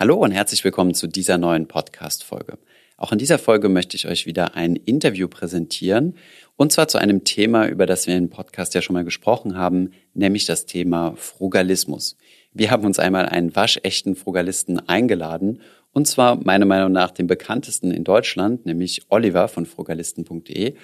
[0.00, 2.56] Hallo und herzlich willkommen zu dieser neuen Podcast-Folge.
[2.96, 6.14] Auch in dieser Folge möchte ich euch wieder ein Interview präsentieren
[6.56, 9.90] und zwar zu einem Thema, über das wir im Podcast ja schon mal gesprochen haben,
[10.14, 12.16] nämlich das Thema Frugalismus.
[12.54, 15.60] Wir haben uns einmal einen waschechten Frugalisten eingeladen
[15.92, 20.76] und zwar meiner Meinung nach den bekanntesten in Deutschland, nämlich Oliver von frugalisten.de.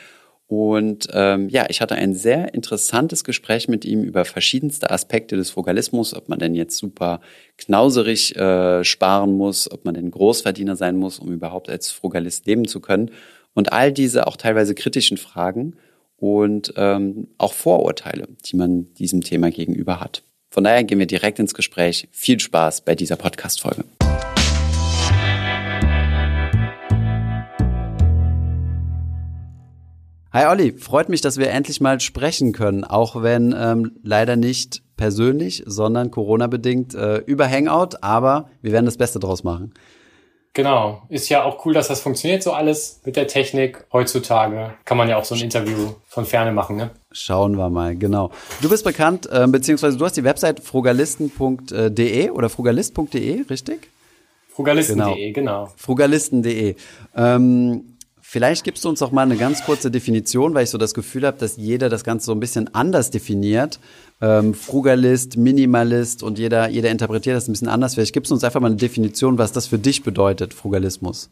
[0.49, 5.51] Und ähm, ja, ich hatte ein sehr interessantes Gespräch mit ihm über verschiedenste Aspekte des
[5.51, 7.21] Frugalismus, ob man denn jetzt super
[7.59, 12.69] knauserig äh, sparen muss, ob man denn Großverdiener sein muss, um überhaupt als Frugalist leben
[12.69, 13.11] zu können.
[13.55, 15.77] Und all diese auch teilweise kritischen Fragen
[16.17, 20.23] und ähm, auch Vorurteile, die man diesem Thema gegenüber hat.
[20.51, 22.09] Von daher gehen wir direkt ins Gespräch.
[22.13, 23.85] Viel Spaß bei dieser Podcast-Folge.
[30.37, 34.83] Hi Olli, freut mich, dass wir endlich mal sprechen können, auch wenn ähm, leider nicht
[34.99, 39.73] persönlich, sondern Corona-bedingt äh, über Hangout, aber wir werden das Beste draus machen.
[40.53, 43.87] Genau, ist ja auch cool, dass das funktioniert so alles mit der Technik.
[43.95, 46.91] Heutzutage kann man ja auch so ein Interview von ferne machen, ne?
[47.13, 48.31] Schauen wir mal, genau.
[48.61, 53.89] Du bist bekannt, äh, beziehungsweise du hast die Website frugalisten.de oder frugalist.de, richtig?
[54.51, 55.65] Frugalisten.de, genau.
[55.65, 55.73] genau.
[55.77, 56.77] Frugalisten.de.
[57.17, 57.96] Ähm,
[58.29, 61.25] Vielleicht gibst du uns auch mal eine ganz kurze Definition, weil ich so das Gefühl
[61.25, 63.79] habe, dass jeder das Ganze so ein bisschen anders definiert.
[64.21, 67.95] Ähm, Frugalist, Minimalist und jeder, jeder interpretiert das ein bisschen anders.
[67.95, 71.31] Vielleicht gibst du uns einfach mal eine Definition, was das für dich bedeutet, Frugalismus.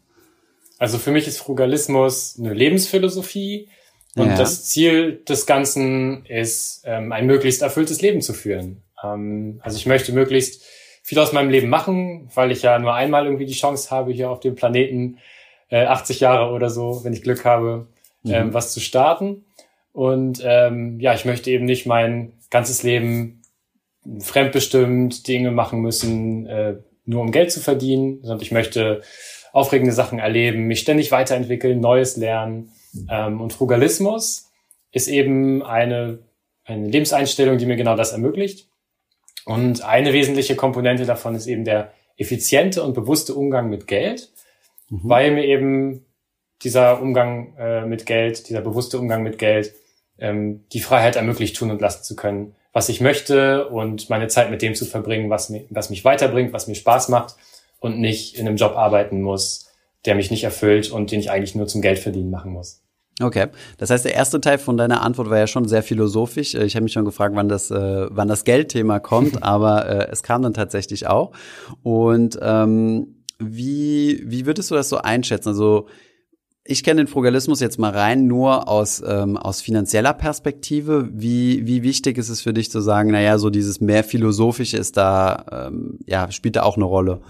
[0.77, 3.67] Also für mich ist Frugalismus eine Lebensphilosophie
[4.15, 4.37] und ja.
[4.37, 8.83] das Ziel des Ganzen ist, ähm, ein möglichst erfülltes Leben zu führen.
[9.03, 10.63] Ähm, also ich möchte möglichst
[11.03, 14.29] viel aus meinem Leben machen, weil ich ja nur einmal irgendwie die Chance habe, hier
[14.29, 15.17] auf dem Planeten
[15.69, 17.87] äh, 80 Jahre oder so, wenn ich Glück habe,
[18.23, 18.33] mhm.
[18.33, 19.45] ähm, was zu starten.
[19.91, 23.41] Und ähm, ja, ich möchte eben nicht mein ganzes Leben
[24.19, 29.01] fremdbestimmt Dinge machen müssen, äh, nur um Geld zu verdienen, sondern ich möchte
[29.53, 32.71] aufregende Sachen erleben, mich ständig weiterentwickeln, Neues lernen.
[33.09, 34.51] Ähm, und Frugalismus
[34.91, 36.19] ist eben eine,
[36.65, 38.67] eine Lebenseinstellung, die mir genau das ermöglicht.
[39.45, 44.31] Und eine wesentliche Komponente davon ist eben der effiziente und bewusste Umgang mit Geld
[44.89, 45.01] mhm.
[45.03, 46.05] weil mir eben
[46.63, 49.73] dieser Umgang äh, mit Geld, dieser bewusste Umgang mit Geld,
[50.17, 54.49] ähm, die Freiheit ermöglicht, tun und lassen zu können, was ich möchte und meine Zeit
[54.49, 57.35] mit dem zu verbringen, was, mir, was mich weiterbringt, was mir Spaß macht
[57.79, 59.71] und nicht in einem Job arbeiten muss,
[60.05, 62.81] der mich nicht erfüllt und den ich eigentlich nur zum Geld verdienen machen muss.
[63.21, 63.47] Okay,
[63.77, 66.53] das heißt, der erste Teil von deiner Antwort war ja schon sehr philosophisch.
[66.53, 70.21] Ich habe mich schon gefragt, wann das, äh, wann das Geldthema kommt, aber äh, es
[70.21, 71.31] kam dann tatsächlich auch.
[71.81, 75.49] Und ähm, wie, wie würdest du das so einschätzen?
[75.49, 75.87] Also
[76.67, 81.09] ich kenne den Frugalismus jetzt mal rein nur aus, ähm, aus finanzieller Perspektive.
[81.11, 84.97] Wie, wie wichtig ist es für dich zu sagen, naja, so dieses mehr Philosophische ist
[84.97, 87.21] da, ähm, ja, spielt da auch eine Rolle?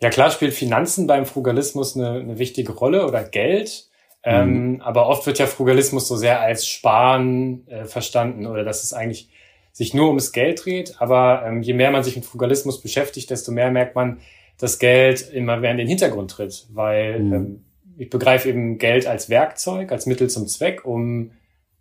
[0.00, 3.90] Ja, klar spielt Finanzen beim Frugalismus eine, eine wichtige Rolle oder Geld.
[4.22, 4.80] Ähm, mhm.
[4.82, 9.30] aber oft wird ja Frugalismus so sehr als Sparen äh, verstanden oder dass es eigentlich
[9.72, 11.00] sich nur ums Geld dreht.
[11.00, 14.18] Aber ähm, je mehr man sich mit Frugalismus beschäftigt, desto mehr merkt man,
[14.58, 17.32] dass Geld immer mehr in den Hintergrund tritt, weil mhm.
[17.32, 17.64] ähm,
[17.96, 21.32] ich begreife eben Geld als Werkzeug, als Mittel zum Zweck, um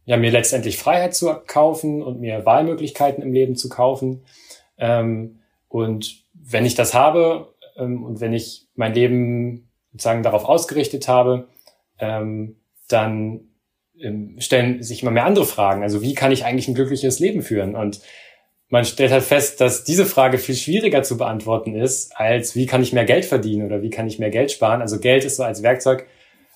[0.05, 4.23] ja mir letztendlich Freiheit zu kaufen und mir Wahlmöglichkeiten im Leben zu kaufen.
[4.77, 11.07] Ähm, und wenn ich das habe ähm, und wenn ich mein Leben sozusagen darauf ausgerichtet
[11.07, 11.47] habe,
[12.00, 12.57] ähm,
[12.88, 13.48] dann
[14.37, 15.83] stellen sich immer mehr andere Fragen.
[15.83, 17.75] Also wie kann ich eigentlich ein glückliches Leben führen?
[17.75, 18.01] Und
[18.69, 22.83] man stellt halt fest, dass diese Frage viel schwieriger zu beantworten ist, als wie kann
[22.83, 24.81] ich mehr Geld verdienen oder wie kann ich mehr Geld sparen.
[24.81, 26.05] Also Geld ist so als Werkzeug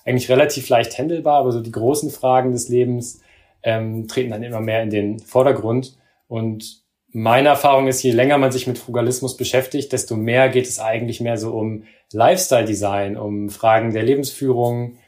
[0.04, 3.20] eigentlich relativ leicht handelbar, aber so die großen Fragen des Lebens
[3.62, 5.96] ähm, treten dann immer mehr in den Vordergrund.
[6.28, 10.78] Und meine Erfahrung ist, je länger man sich mit Frugalismus beschäftigt, desto mehr geht es
[10.78, 14.98] eigentlich mehr so um Lifestyle-Design, um Fragen der Lebensführung,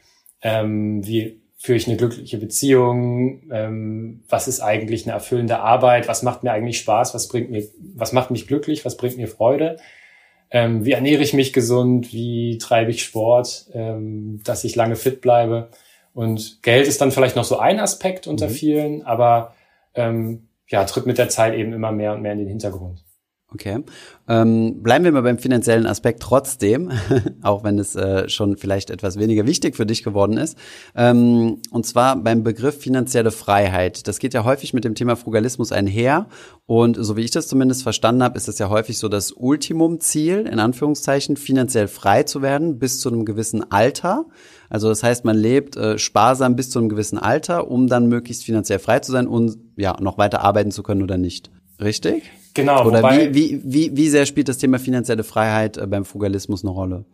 [0.41, 6.21] ähm, wie führe ich eine glückliche Beziehung, ähm, was ist eigentlich eine erfüllende Arbeit, was
[6.21, 7.63] macht mir eigentlich Spaß, was bringt mir,
[7.95, 9.77] was macht mich glücklich, was bringt mir Freude,
[10.51, 15.19] ähm, wie ernähre ich mich gesund, wie treibe ich Sport, ähm, dass ich lange fit
[15.19, 15.69] bleibe.
[16.13, 18.53] Und Geld ist dann vielleicht noch so ein Aspekt unter mhm.
[18.53, 19.55] vielen, aber
[19.95, 23.03] ähm, ja, tritt mit der Zeit eben immer mehr und mehr in den Hintergrund.
[23.53, 23.81] Okay.
[24.27, 26.91] Ähm, bleiben wir mal beim finanziellen Aspekt trotzdem,
[27.41, 30.57] auch wenn es äh, schon vielleicht etwas weniger wichtig für dich geworden ist.
[30.95, 34.05] Ähm, und zwar beim Begriff finanzielle Freiheit.
[34.09, 36.27] Das geht ja häufig mit dem Thema Frugalismus einher.
[36.65, 40.39] Und so wie ich das zumindest verstanden habe, ist es ja häufig so das Ultimumziel,
[40.39, 44.25] in Anführungszeichen, finanziell frei zu werden bis zu einem gewissen Alter.
[44.69, 48.43] Also das heißt, man lebt äh, sparsam bis zu einem gewissen Alter, um dann möglichst
[48.43, 51.49] finanziell frei zu sein und ja noch weiter arbeiten zu können oder nicht.
[51.79, 52.23] Richtig?
[52.53, 52.85] Genau.
[52.85, 56.63] Oder wobei, wie, wie, wie, wie sehr spielt das Thema finanzielle Freiheit äh, beim Frugalismus
[56.63, 57.05] eine Rolle?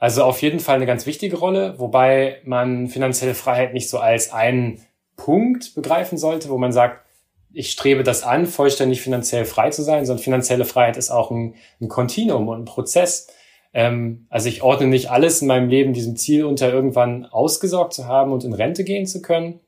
[0.00, 4.32] Also auf jeden Fall eine ganz wichtige Rolle, wobei man finanzielle Freiheit nicht so als
[4.32, 4.80] einen
[5.16, 7.06] Punkt begreifen sollte, wo man sagt,
[7.52, 11.54] ich strebe das an, vollständig finanziell frei zu sein, sondern finanzielle Freiheit ist auch ein,
[11.80, 13.28] ein Kontinuum und ein Prozess.
[13.74, 18.06] Ähm, also ich ordne nicht alles in meinem Leben diesem Ziel unter, irgendwann ausgesorgt zu
[18.06, 19.60] haben und in Rente gehen zu können,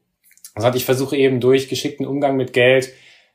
[0.57, 2.91] sondern ich versuche eben durch geschickten Umgang mit Geld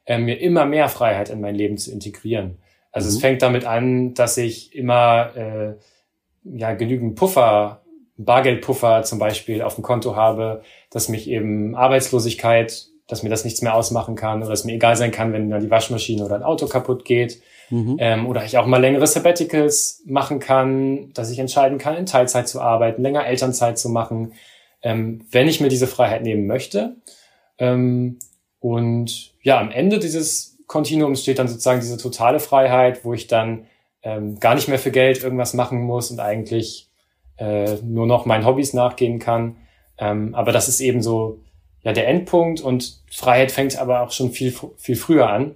[0.10, 2.58] äh, mir immer mehr Freiheit in mein Leben zu integrieren.
[2.92, 3.16] Also mhm.
[3.16, 5.74] es fängt damit an, dass ich immer äh,
[6.44, 7.84] ja genügend Puffer,
[8.18, 13.62] Bargeldpuffer zum Beispiel auf dem Konto habe, dass mich eben Arbeitslosigkeit dass mir das nichts
[13.62, 16.44] mehr ausmachen kann oder es mir egal sein kann, wenn dann die Waschmaschine oder ein
[16.44, 17.42] Auto kaputt geht.
[17.72, 17.98] Mhm.
[18.00, 22.48] Ähm, oder ich auch mal längere Sabbaticals machen kann, dass ich entscheiden kann, in Teilzeit
[22.48, 24.34] zu arbeiten, länger Elternzeit zu machen,
[24.84, 26.96] ähm, wenn ich mir diese Freiheit nehmen möchte.
[27.58, 28.20] Ähm,
[28.60, 33.66] und ja, am Ende dieses Kontinuums steht dann sozusagen diese totale Freiheit, wo ich dann
[34.04, 36.90] ähm, gar nicht mehr für Geld irgendwas machen muss und eigentlich
[37.38, 39.58] äh, nur noch meinen Hobbys nachgehen kann.
[39.98, 41.40] Ähm, aber das ist eben so
[41.82, 45.56] ja der Endpunkt und Freiheit fängt aber auch schon viel, viel früher an.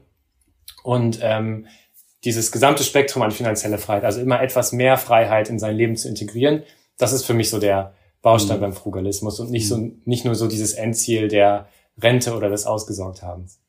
[0.84, 1.68] Und ähm,
[2.24, 6.08] dieses gesamte Spektrum an finanzieller Freiheit, also immer etwas mehr Freiheit in sein Leben zu
[6.08, 6.64] integrieren,
[6.98, 8.62] das ist für mich so der Baustein mhm.
[8.62, 10.02] beim Frugalismus und nicht so mhm.
[10.06, 11.68] nicht nur so dieses Endziel der
[12.02, 13.63] Rente oder des Ausgesorgthabens.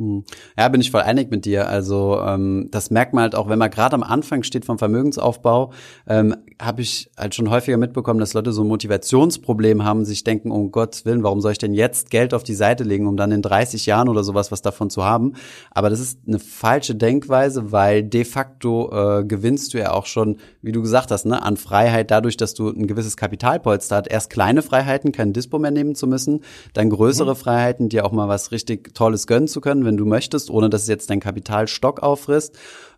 [0.00, 0.24] Hm.
[0.56, 1.68] Ja, bin ich voll einig mit dir.
[1.68, 5.72] Also ähm, das merkt man halt auch, wenn man gerade am Anfang steht vom Vermögensaufbau,
[6.08, 10.52] ähm, habe ich halt schon häufiger mitbekommen, dass Leute so ein Motivationsproblem haben, sich denken,
[10.52, 13.30] um Gottes Willen, warum soll ich denn jetzt Geld auf die Seite legen, um dann
[13.30, 15.34] in 30 Jahren oder sowas was davon zu haben?
[15.70, 20.38] Aber das ist eine falsche Denkweise, weil de facto äh, gewinnst du ja auch schon,
[20.62, 24.08] wie du gesagt hast, ne, an Freiheit dadurch, dass du ein gewisses Kapitalpolster hast.
[24.08, 26.40] Erst kleine Freiheiten, kein Dispo mehr nehmen zu müssen,
[26.72, 27.38] dann größere mhm.
[27.38, 30.82] Freiheiten, dir auch mal was richtig Tolles gönnen zu können wenn du möchtest, ohne dass
[30.82, 32.56] es jetzt dein Kapitalstock auffrisst.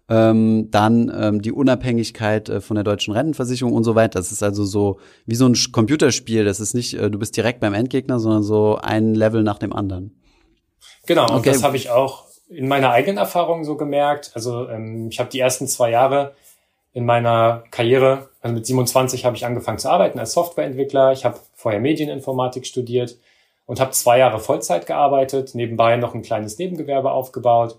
[0.09, 4.19] Ähm, dann ähm, die Unabhängigkeit äh, von der deutschen Rentenversicherung und so weiter.
[4.19, 6.45] Das ist also so wie so ein Computerspiel.
[6.45, 9.73] Das ist nicht, äh, du bist direkt beim Endgegner, sondern so ein Level nach dem
[9.73, 10.21] anderen.
[11.07, 11.35] Genau, okay.
[11.35, 14.33] und das habe ich auch in meiner eigenen Erfahrung so gemerkt.
[14.35, 16.35] Also ähm, ich habe die ersten zwei Jahre
[16.93, 21.13] in meiner Karriere, also mit 27 habe ich angefangen zu arbeiten als Softwareentwickler.
[21.13, 23.17] Ich habe vorher Medieninformatik studiert
[23.73, 27.79] und habe zwei Jahre Vollzeit gearbeitet, nebenbei noch ein kleines Nebengewerbe aufgebaut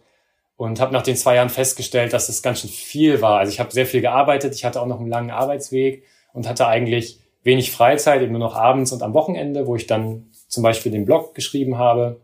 [0.58, 3.38] und habe nach den zwei Jahren festgestellt, dass es das ganz schön viel war.
[3.38, 6.04] Also ich habe sehr viel gearbeitet, ich hatte auch noch einen langen Arbeitsweg
[6.34, 10.32] und hatte eigentlich wenig Freizeit, eben nur noch abends und am Wochenende, wo ich dann
[10.48, 12.22] zum Beispiel den Blog geschrieben habe.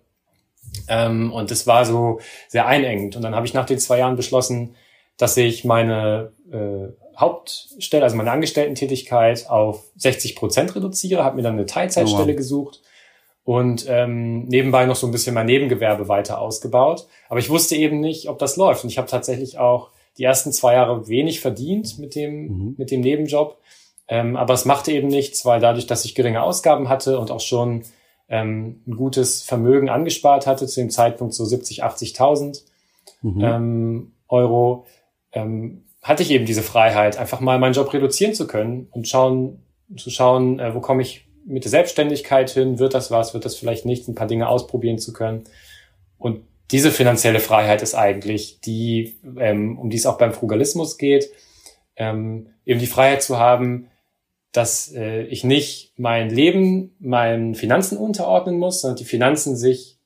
[0.87, 3.17] Ähm, und das war so sehr einengend.
[3.17, 4.73] Und dann habe ich nach den zwei Jahren beschlossen,
[5.17, 11.53] dass ich meine äh, Hauptstelle, also meine Angestellten-Tätigkeit auf 60 Prozent reduziere, habe mir dann
[11.53, 12.35] eine Teilzeitstelle oh wow.
[12.35, 12.81] gesucht
[13.43, 17.07] und ähm, nebenbei noch so ein bisschen mein Nebengewerbe weiter ausgebaut.
[17.29, 18.83] Aber ich wusste eben nicht, ob das läuft.
[18.83, 22.75] Und ich habe tatsächlich auch die ersten zwei Jahre wenig verdient mit dem, mhm.
[22.77, 23.57] mit dem Nebenjob.
[24.07, 27.39] Ähm, aber es machte eben nichts, weil dadurch, dass ich geringe Ausgaben hatte und auch
[27.39, 27.83] schon
[28.27, 32.63] ähm, ein gutes Vermögen angespart hatte, zu dem Zeitpunkt so 70, 80.000
[33.21, 33.43] mhm.
[33.43, 34.85] ähm, Euro,
[35.31, 39.63] ähm, hatte ich eben diese Freiheit, einfach mal meinen Job reduzieren zu können und schauen,
[39.97, 43.55] zu schauen, äh, wo komme ich mit der Selbstständigkeit hin, wird das was, wird das
[43.55, 45.43] vielleicht nichts, ein paar Dinge ausprobieren zu können.
[46.17, 46.41] Und
[46.71, 51.31] diese finanzielle Freiheit ist eigentlich die, ähm, um die es auch beim Frugalismus geht,
[51.95, 53.89] ähm, eben die Freiheit zu haben,
[54.51, 59.97] dass äh, ich nicht mein Leben meinen Finanzen unterordnen muss, sondern die Finanzen sich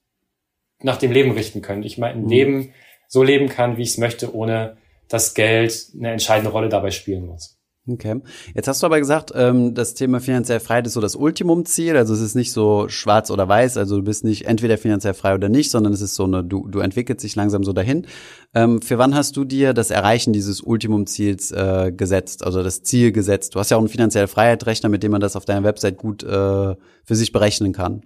[0.82, 1.84] nach dem Leben richten können.
[1.84, 2.30] Ich mein mhm.
[2.30, 2.74] Leben
[3.08, 4.78] so leben kann, wie ich es möchte, ohne
[5.08, 7.60] dass Geld eine entscheidende Rolle dabei spielen muss.
[7.86, 8.22] Okay.
[8.56, 11.98] Jetzt hast du aber gesagt, ähm, das Thema finanziell Freiheit ist so das Ultimumziel.
[11.98, 13.76] Also es ist nicht so schwarz oder weiß.
[13.76, 16.70] Also du bist nicht entweder finanziell frei oder nicht, sondern es ist so eine, du,
[16.70, 18.08] du entwickelst dich langsam so dahin.
[18.56, 23.12] Ähm, für wann hast du dir das Erreichen dieses Ultimumziels äh, gesetzt, also das Ziel
[23.12, 23.54] gesetzt?
[23.54, 26.24] Du hast ja auch einen finanziellen Freiheitsrechner, mit dem man das auf deiner Website gut
[26.24, 28.04] äh, für sich berechnen kann.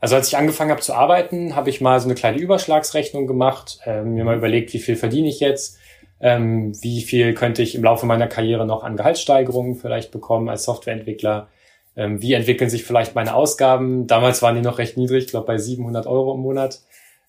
[0.00, 3.80] Also als ich angefangen habe zu arbeiten, habe ich mal so eine kleine Überschlagsrechnung gemacht,
[3.84, 5.78] äh, mir mal überlegt, wie viel verdiene ich jetzt
[6.22, 10.64] ähm, wie viel könnte ich im Laufe meiner Karriere noch an Gehaltssteigerungen vielleicht bekommen als
[10.64, 11.48] Softwareentwickler,
[11.96, 14.06] ähm, wie entwickeln sich vielleicht meine Ausgaben.
[14.06, 16.80] Damals waren die noch recht niedrig, ich glaube bei 700 Euro im Monat.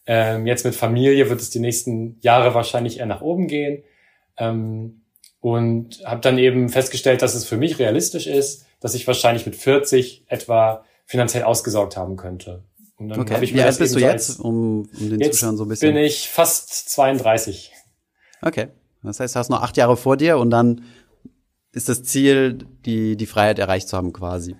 [0.06, 3.84] Ähm, jetzt mit Familie wird es die nächsten Jahre wahrscheinlich eher nach oben gehen.
[4.38, 5.02] Ähm,
[5.40, 9.56] und habe dann eben festgestellt, dass es für mich realistisch ist, dass ich wahrscheinlich mit
[9.56, 12.64] 40 etwa finanziell ausgesorgt haben könnte.
[12.98, 13.40] Und dann okay.
[13.42, 15.94] ich Wie alt bist du jetzt, um, um den jetzt Zuschauern so ein bisschen?
[15.94, 17.74] bin ich fast 32.
[18.42, 18.68] Okay.
[19.04, 20.84] Das heißt, du hast noch acht Jahre vor dir und dann
[21.74, 24.56] ist das Ziel, die, die Freiheit erreicht zu haben quasi.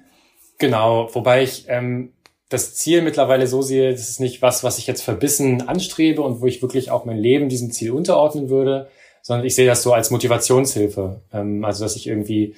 [0.58, 2.14] Genau, wobei ich ähm,
[2.50, 6.42] das Ziel mittlerweile so sehe, das ist nicht was, was ich jetzt verbissen anstrebe und
[6.42, 8.90] wo ich wirklich auch mein Leben diesem Ziel unterordnen würde,
[9.22, 11.22] sondern ich sehe das so als Motivationshilfe.
[11.32, 12.56] Ähm, also dass ich irgendwie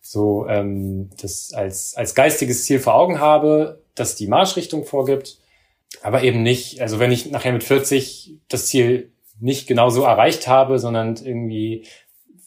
[0.00, 5.38] so ähm, das als, als geistiges Ziel vor Augen habe, das die Marschrichtung vorgibt,
[6.02, 10.48] aber eben nicht, also wenn ich nachher mit 40 das Ziel nicht genau so erreicht
[10.48, 11.86] habe, sondern irgendwie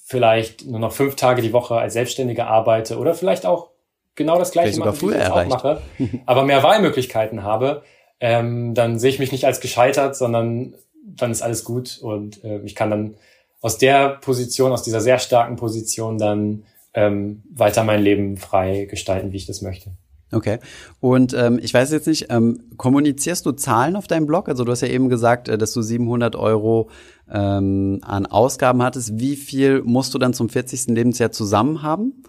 [0.06, 3.70] vielleicht nur noch fünf Tage die Woche als Selbstständiger arbeite oder vielleicht auch
[4.16, 5.82] genau das gleiche mache, wie ich jetzt auch mache,
[6.26, 7.84] aber mehr Wahlmöglichkeiten habe,
[8.20, 12.60] ähm, dann sehe ich mich nicht als gescheitert, sondern dann ist alles gut und äh,
[12.64, 13.16] ich kann dann
[13.62, 19.32] aus der Position, aus dieser sehr starken Position dann ähm, weiter mein Leben frei gestalten,
[19.32, 19.92] wie ich das möchte.
[20.32, 20.60] Okay.
[21.00, 24.48] Und ähm, ich weiß jetzt nicht, ähm, kommunizierst du Zahlen auf deinem Blog?
[24.48, 26.90] Also du hast ja eben gesagt, äh, dass du 700 Euro
[27.30, 29.20] ähm, an Ausgaben hattest.
[29.20, 30.88] Wie viel musst du dann zum 40.
[30.88, 32.24] Lebensjahr zusammen haben,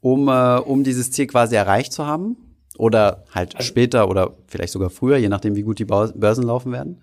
[0.00, 2.36] um, äh, um dieses Ziel quasi erreicht zu haben?
[2.76, 6.72] Oder halt also, später oder vielleicht sogar früher, je nachdem, wie gut die Börsen laufen
[6.72, 7.00] werden?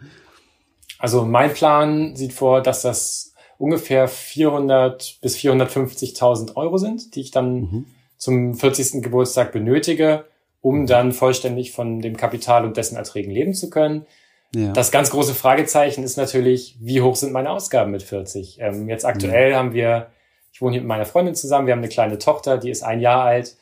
[1.00, 7.32] Also mein Plan sieht vor, dass das ungefähr 400 bis 450.000 Euro sind, die ich
[7.32, 7.86] dann mhm.
[8.18, 9.02] zum 40.
[9.02, 10.26] Geburtstag benötige,
[10.62, 14.06] um dann vollständig von dem Kapital und dessen Erträgen leben zu können.
[14.54, 14.74] Ja.
[14.74, 18.58] Das ganz große Fragezeichen ist natürlich, wie hoch sind meine Ausgaben mit 40?
[18.60, 19.58] Ähm, jetzt aktuell ja.
[19.58, 20.08] haben wir,
[20.52, 23.00] ich wohne hier mit meiner Freundin zusammen, wir haben eine kleine Tochter, die ist ein
[23.00, 23.56] Jahr alt.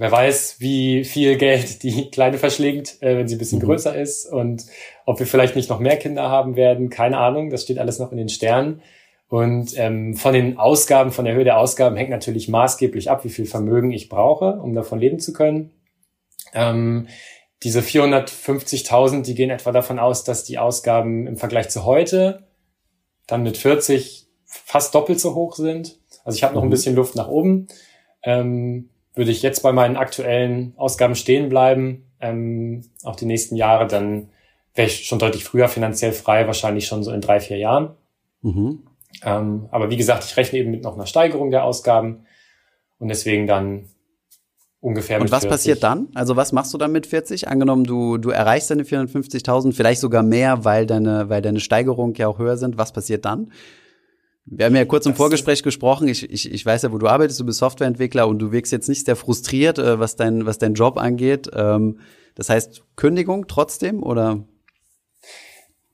[0.00, 3.64] Wer weiß, wie viel Geld die Kleine verschlingt, äh, wenn sie ein bisschen mhm.
[3.64, 4.64] größer ist und
[5.06, 8.12] ob wir vielleicht nicht noch mehr Kinder haben werden, keine Ahnung, das steht alles noch
[8.12, 8.80] in den Sternen.
[9.28, 13.28] Und ähm, von den Ausgaben, von der Höhe der Ausgaben hängt natürlich maßgeblich ab, wie
[13.28, 15.70] viel Vermögen ich brauche, um davon leben zu können.
[16.54, 17.08] Ähm,
[17.62, 22.46] diese 450.000, die gehen etwa davon aus, dass die Ausgaben im Vergleich zu heute
[23.26, 25.98] dann mit 40 fast doppelt so hoch sind.
[26.24, 26.72] Also ich habe noch ein mhm.
[26.72, 27.68] bisschen Luft nach oben.
[28.22, 33.86] Ähm, würde ich jetzt bei meinen aktuellen Ausgaben stehen bleiben, ähm, auch die nächsten Jahre,
[33.86, 34.30] dann
[34.74, 37.96] wäre ich schon deutlich früher finanziell frei, wahrscheinlich schon so in drei, vier Jahren.
[38.42, 38.84] Mhm.
[39.24, 42.26] Ähm, aber wie gesagt, ich rechne eben mit noch einer Steigerung der Ausgaben
[42.98, 43.88] und deswegen dann
[44.80, 45.20] ungefähr.
[45.20, 45.50] Und was 40.
[45.50, 46.08] passiert dann?
[46.14, 47.48] Also was machst du dann mit 40?
[47.48, 52.28] Angenommen, du, du erreichst deine 450.000, vielleicht sogar mehr, weil deine, weil deine Steigerungen ja
[52.28, 52.78] auch höher sind.
[52.78, 53.52] Was passiert dann?
[54.50, 56.08] Wir haben ja kurz im das Vorgespräch gesprochen.
[56.08, 57.38] Ich, ich, ich weiß ja, wo du arbeitest.
[57.38, 60.74] Du bist Softwareentwickler und du wirkst jetzt nicht sehr frustriert, äh, was dein, was dein
[60.74, 61.50] Job angeht.
[61.54, 62.00] Ähm,
[62.34, 64.44] das heißt, Kündigung trotzdem oder?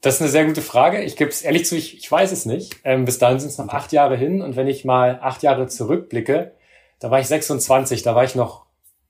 [0.02, 1.02] Das ist eine sehr gute Frage.
[1.02, 2.76] Ich gebe es ehrlich zu, ich, ich weiß es nicht.
[2.84, 4.42] Ähm, bis dahin sind es noch acht Jahre hin.
[4.42, 6.52] Und wenn ich mal acht Jahre zurückblicke,
[7.00, 8.63] da war ich 26, da war ich noch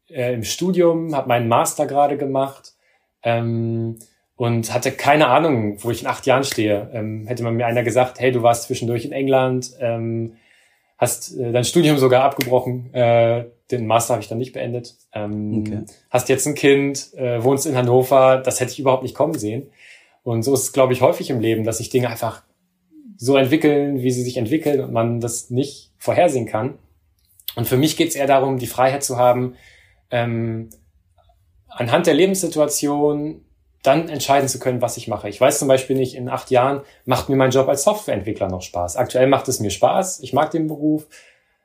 [0.08, 2.74] äh, im Studium, habe meinen Master gerade gemacht
[3.22, 3.98] ähm,
[4.36, 6.90] und hatte keine Ahnung, wo ich in acht Jahren stehe.
[6.92, 10.36] Ähm, hätte man mir einer gesagt, hey, du warst zwischendurch in England, ähm,
[10.98, 15.60] hast äh, dein Studium sogar abgebrochen, äh, den Master habe ich dann nicht beendet, ähm,
[15.60, 15.84] okay.
[16.10, 19.70] hast jetzt ein Kind, äh, wohnst in Hannover, das hätte ich überhaupt nicht kommen sehen.
[20.22, 22.42] Und so ist es, glaube ich, häufig im Leben, dass sich Dinge einfach
[23.16, 26.78] so entwickeln, wie sie sich entwickeln und man das nicht vorhersehen kann.
[27.56, 29.54] Und für mich geht es eher darum, die Freiheit zu haben,
[30.14, 30.70] ähm,
[31.68, 33.44] anhand der Lebenssituation
[33.82, 35.28] dann entscheiden zu können, was ich mache.
[35.28, 38.62] Ich weiß zum Beispiel nicht, in acht Jahren macht mir mein Job als Softwareentwickler noch
[38.62, 38.96] Spaß.
[38.96, 41.06] Aktuell macht es mir Spaß, ich mag den Beruf,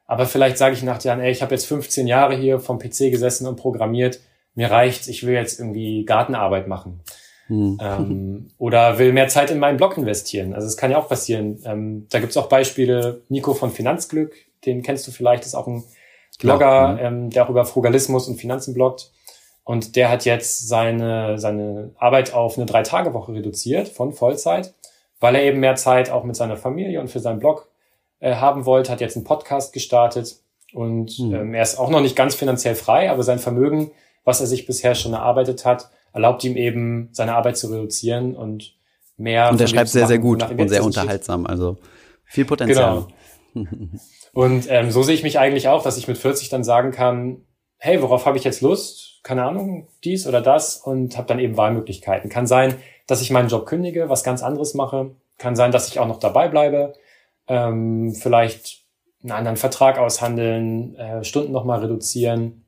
[0.05, 2.79] aber vielleicht sage ich in acht Jahren, ey, ich habe jetzt 15 Jahre hier vom
[2.79, 4.19] PC gesessen und programmiert,
[4.55, 7.01] mir reicht's, ich will jetzt irgendwie Gartenarbeit machen.
[7.47, 7.77] Hm.
[7.81, 10.53] Ähm, oder will mehr Zeit in meinen Blog investieren.
[10.53, 11.61] Also es kann ja auch passieren.
[11.65, 15.83] Ähm, da gibt's auch Beispiele, Nico von Finanzglück, den kennst du vielleicht, ist auch ein
[16.39, 16.99] Blogger, mhm.
[16.99, 19.11] ähm, der auch über Frugalismus und Finanzen bloggt.
[19.63, 24.73] Und der hat jetzt seine, seine Arbeit auf eine Drei-Tage-Woche reduziert von Vollzeit,
[25.19, 27.67] weil er eben mehr Zeit auch mit seiner Familie und für seinen Blog
[28.19, 30.37] äh, haben wollte, hat jetzt einen Podcast gestartet
[30.73, 31.35] und mhm.
[31.35, 33.91] ähm, er ist auch noch nicht ganz finanziell frei, aber sein Vermögen,
[34.23, 38.75] was er sich bisher schon erarbeitet hat, erlaubt ihm eben, seine Arbeit zu reduzieren und
[39.17, 39.49] mehr.
[39.51, 41.77] Und er schreibt sehr, sehr gut und sehr unterhaltsam, also
[42.25, 43.05] viel Potenzial.
[43.53, 43.67] Genau.
[44.33, 47.41] Und ähm, so sehe ich mich eigentlich auch, dass ich mit 40 dann sagen kann,
[47.77, 49.19] hey, worauf habe ich jetzt Lust?
[49.23, 52.29] Keine Ahnung, dies oder das und habe dann eben Wahlmöglichkeiten.
[52.29, 52.75] Kann sein,
[53.07, 55.15] dass ich meinen Job kündige, was ganz anderes mache.
[55.37, 56.93] Kann sein, dass ich auch noch dabei bleibe.
[57.47, 58.83] Ähm, vielleicht
[59.23, 62.65] einen anderen Vertrag aushandeln, äh, Stunden nochmal reduzieren.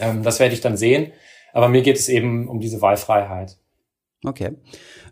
[0.00, 1.12] Ähm, das werde ich dann sehen.
[1.52, 3.56] Aber mir geht es eben um diese Wahlfreiheit.
[4.24, 4.56] Okay.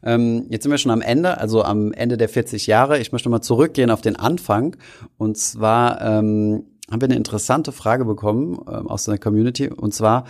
[0.03, 2.99] Ähm, jetzt sind wir schon am Ende, also am Ende der 40 Jahre.
[2.99, 4.77] Ich möchte mal zurückgehen auf den Anfang.
[5.17, 9.69] Und zwar ähm, haben wir eine interessante Frage bekommen ähm, aus der Community.
[9.69, 10.25] Und zwar,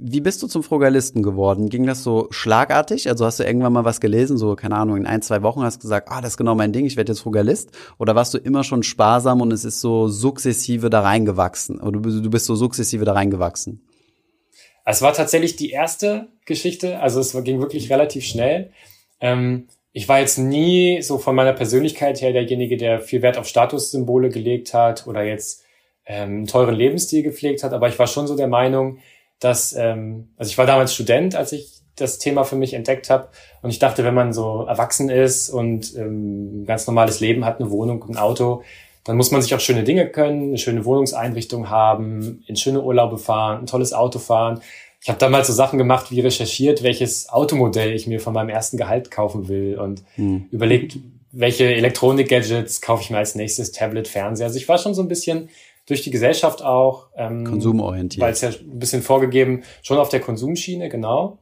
[0.00, 1.68] wie bist du zum Frugalisten geworden?
[1.68, 3.08] Ging das so schlagartig?
[3.08, 5.76] Also hast du irgendwann mal was gelesen, so, keine Ahnung, in ein, zwei Wochen hast
[5.76, 7.70] du gesagt, ah, das ist genau mein Ding, ich werde jetzt Frugalist?
[7.98, 11.80] Oder warst du immer schon sparsam und es ist so sukzessive da reingewachsen?
[11.80, 13.87] Oder du bist so sukzessive da reingewachsen?
[14.90, 18.70] Es war tatsächlich die erste Geschichte, also es ging wirklich relativ schnell.
[19.20, 23.46] Ähm, ich war jetzt nie so von meiner Persönlichkeit her derjenige, der viel Wert auf
[23.46, 25.62] Statussymbole gelegt hat oder jetzt
[26.06, 28.98] ähm, einen teuren Lebensstil gepflegt hat, aber ich war schon so der Meinung,
[29.40, 33.28] dass, ähm, also ich war damals Student, als ich das Thema für mich entdeckt habe
[33.60, 37.60] und ich dachte, wenn man so erwachsen ist und ähm, ein ganz normales Leben hat,
[37.60, 38.62] eine Wohnung, ein Auto,
[39.04, 43.18] dann muss man sich auch schöne Dinge können, eine schöne Wohnungseinrichtung haben, in schöne Urlaube
[43.18, 44.60] fahren, ein tolles Auto fahren.
[45.00, 48.76] Ich habe damals so Sachen gemacht wie recherchiert, welches Automodell ich mir von meinem ersten
[48.76, 50.46] Gehalt kaufen will und hm.
[50.50, 50.98] überlegt,
[51.30, 54.46] welche Elektronik-Gadgets kaufe ich mir als nächstes, Tablet, Fernseher.
[54.46, 55.50] Also ich war schon so ein bisschen
[55.86, 57.06] durch die Gesellschaft auch.
[57.16, 58.22] Ähm, Konsumorientiert.
[58.22, 61.38] Weil es ja ein bisschen vorgegeben, schon auf der Konsumschiene, genau.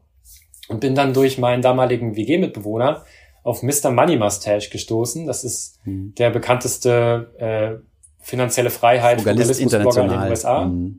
[0.69, 3.05] Und bin dann durch meinen damaligen WG-Mitbewohner
[3.47, 3.91] auf Mr.
[3.93, 5.27] Money Mustache gestoßen.
[5.27, 6.15] Das ist hm.
[6.17, 7.87] der bekannteste äh,
[8.21, 10.65] finanzielle Freiheit Journalismus-Blogger in den USA.
[10.65, 10.99] Hm.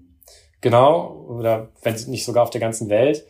[0.61, 3.25] Genau, oder wenn nicht sogar auf der ganzen Welt.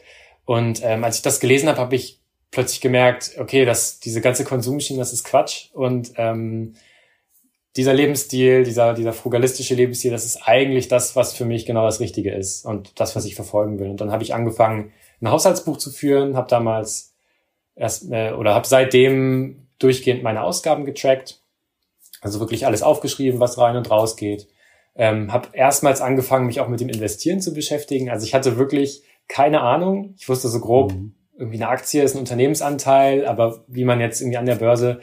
[0.46, 2.22] Und ähm, als ich das gelesen habe, habe ich
[2.52, 5.70] plötzlich gemerkt, okay, dass diese ganze Konsumschiene, das ist Quatsch.
[5.74, 6.76] Und ähm,
[7.76, 12.00] dieser Lebensstil, dieser, dieser frugalistische Lebensstil, das ist eigentlich das, was für mich genau das
[12.00, 13.90] Richtige ist und das, was ich verfolgen will.
[13.90, 17.17] Und dann habe ich angefangen, ein Haushaltsbuch zu führen, habe damals
[17.78, 21.42] erst äh, oder habe seitdem durchgehend meine Ausgaben getrackt,
[22.22, 24.48] also wirklich alles aufgeschrieben, was rein und raus geht.
[24.96, 28.10] Ähm, habe erstmals angefangen, mich auch mit dem Investieren zu beschäftigen.
[28.10, 30.16] Also ich hatte wirklich keine Ahnung.
[30.18, 31.14] Ich wusste so grob, mhm.
[31.38, 35.00] irgendwie eine Aktie ist ein Unternehmensanteil, aber wie man jetzt irgendwie an der Börse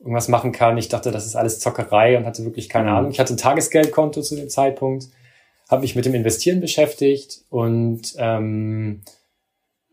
[0.00, 0.76] irgendwas machen kann.
[0.78, 2.96] Ich dachte, das ist alles Zockerei und hatte wirklich keine mhm.
[2.96, 3.10] Ahnung.
[3.10, 5.08] Ich hatte ein Tagesgeldkonto zu dem Zeitpunkt,
[5.70, 9.02] habe mich mit dem Investieren beschäftigt und ähm,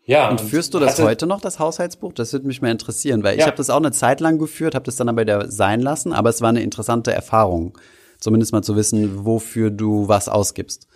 [0.05, 0.29] ja.
[0.29, 2.13] Und führst du das heute noch, das Haushaltsbuch?
[2.13, 3.41] Das würde mich mal interessieren, weil ja.
[3.41, 6.13] ich habe das auch eine Zeit lang geführt, habe das dann aber wieder sein lassen,
[6.13, 7.77] aber es war eine interessante Erfahrung,
[8.19, 10.87] zumindest mal zu wissen, wofür du was ausgibst.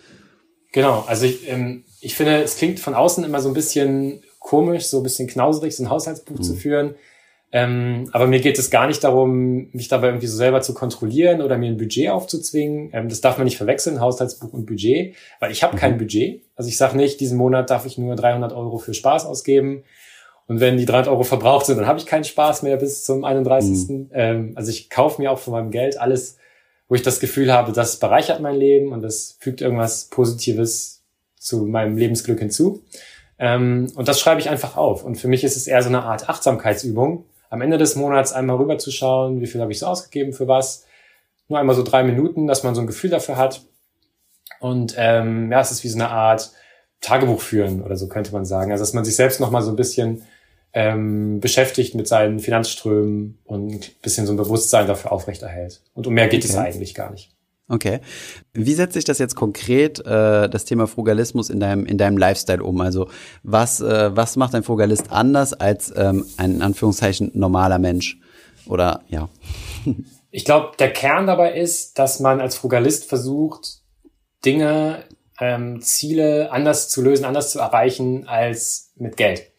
[0.72, 4.86] Genau, also ich, ähm, ich finde, es klingt von außen immer so ein bisschen komisch,
[4.86, 6.42] so ein bisschen knauserig, so ein Haushaltsbuch mhm.
[6.42, 6.94] zu führen.
[7.50, 11.40] Ähm, aber mir geht es gar nicht darum, mich dabei irgendwie so selber zu kontrollieren
[11.40, 12.90] oder mir ein Budget aufzuzwingen.
[12.92, 15.78] Ähm, das darf man nicht verwechseln, Haushaltsbuch und Budget, weil ich habe mhm.
[15.78, 16.42] kein Budget.
[16.56, 19.84] Also ich sage nicht, diesen Monat darf ich nur 300 Euro für Spaß ausgeben.
[20.46, 23.24] Und wenn die 300 Euro verbraucht sind, dann habe ich keinen Spaß mehr bis zum
[23.24, 23.88] 31.
[23.88, 24.10] Mhm.
[24.12, 26.36] Ähm, also ich kaufe mir auch von meinem Geld alles,
[26.88, 31.02] wo ich das Gefühl habe, das bereichert mein Leben und das fügt irgendwas Positives
[31.38, 32.82] zu meinem Lebensglück hinzu.
[33.38, 35.04] Ähm, und das schreibe ich einfach auf.
[35.04, 38.56] Und für mich ist es eher so eine Art Achtsamkeitsübung, am Ende des Monats einmal
[38.56, 40.84] rüberzuschauen, wie viel habe ich so ausgegeben für was.
[41.48, 43.62] Nur einmal so drei Minuten, dass man so ein Gefühl dafür hat.
[44.60, 46.52] Und ähm, ja, es ist wie so eine Art
[47.00, 48.72] Tagebuch führen oder so könnte man sagen.
[48.72, 50.22] Also dass man sich selbst nochmal so ein bisschen
[50.72, 55.80] ähm, beschäftigt mit seinen Finanzströmen und ein bisschen so ein Bewusstsein dafür aufrechterhält.
[55.94, 56.52] Und um mehr geht okay.
[56.52, 57.30] es eigentlich gar nicht.
[57.70, 58.00] Okay.
[58.54, 62.62] Wie setzt sich das jetzt konkret, äh, das Thema Frugalismus in deinem, in deinem Lifestyle
[62.62, 62.80] um?
[62.80, 63.08] Also
[63.42, 68.18] was, äh, was macht ein Frugalist anders als ähm, ein in Anführungszeichen normaler Mensch?
[68.66, 69.28] Oder ja.
[70.30, 73.80] Ich glaube, der Kern dabei ist, dass man als Frugalist versucht,
[74.44, 75.04] Dinge,
[75.40, 79.50] ähm, Ziele anders zu lösen, anders zu erreichen als mit Geld.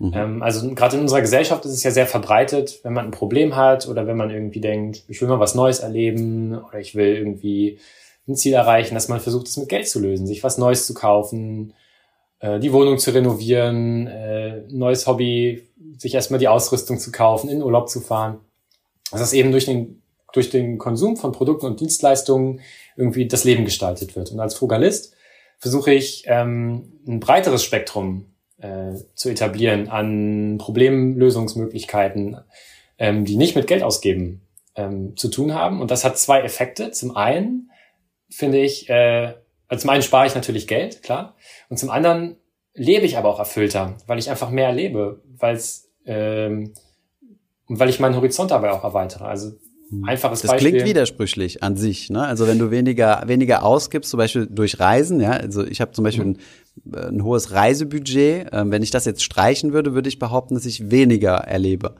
[0.00, 0.12] Mhm.
[0.14, 3.54] Ähm, also gerade in unserer Gesellschaft ist es ja sehr verbreitet, wenn man ein Problem
[3.54, 7.14] hat oder wenn man irgendwie denkt, ich will mal was Neues erleben oder ich will
[7.14, 7.78] irgendwie
[8.26, 10.94] ein Ziel erreichen, dass man versucht, es mit Geld zu lösen, sich was Neues zu
[10.94, 11.74] kaufen,
[12.38, 17.62] äh, die Wohnung zu renovieren, äh, neues Hobby, sich erstmal die Ausrüstung zu kaufen, in
[17.62, 18.40] Urlaub zu fahren.
[19.10, 20.00] Dass das eben durch den,
[20.32, 22.60] durch den Konsum von Produkten und Dienstleistungen
[22.96, 24.32] irgendwie das Leben gestaltet wird.
[24.32, 25.12] Und als Frugalist
[25.58, 28.29] versuche ich ähm, ein breiteres Spektrum
[28.60, 32.38] äh, zu etablieren an Problemlösungsmöglichkeiten,
[32.98, 34.42] ähm, die nicht mit Geld ausgeben
[34.76, 35.80] ähm, zu tun haben.
[35.80, 36.90] Und das hat zwei Effekte.
[36.90, 37.70] Zum einen
[38.28, 39.34] finde ich, äh,
[39.68, 41.34] also zum einen spare ich natürlich Geld, klar.
[41.68, 42.36] Und zum anderen
[42.74, 46.74] lebe ich aber auch erfüllter, weil ich einfach mehr erlebe, weil es ähm,
[47.78, 49.24] weil ich meinen Horizont dabei auch erweitere.
[49.24, 49.52] Also.
[50.06, 50.70] Einfaches das Beispiel.
[50.70, 52.10] klingt widersprüchlich an sich.
[52.10, 52.22] Ne?
[52.22, 56.04] Also wenn du weniger weniger ausgibst, zum Beispiel durch Reisen, ja, also ich habe zum
[56.04, 56.36] Beispiel mhm.
[56.86, 58.48] ein, äh, ein, hohes Reisebudget.
[58.52, 61.96] Ähm, wenn ich das jetzt streichen würde, würde ich behaupten, dass ich weniger erlebe.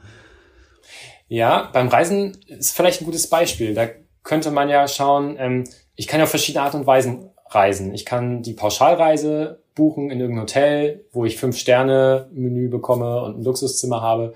[1.27, 3.73] Ja, beim Reisen ist vielleicht ein gutes Beispiel.
[3.73, 3.87] Da
[4.23, 5.63] könnte man ja schauen, ähm,
[5.95, 7.93] ich kann ja auf verschiedene Art und Weisen reisen.
[7.93, 13.39] Ich kann die Pauschalreise buchen in irgendein Hotel, wo ich fünf Sterne Menü bekomme und
[13.39, 14.33] ein Luxuszimmer habe.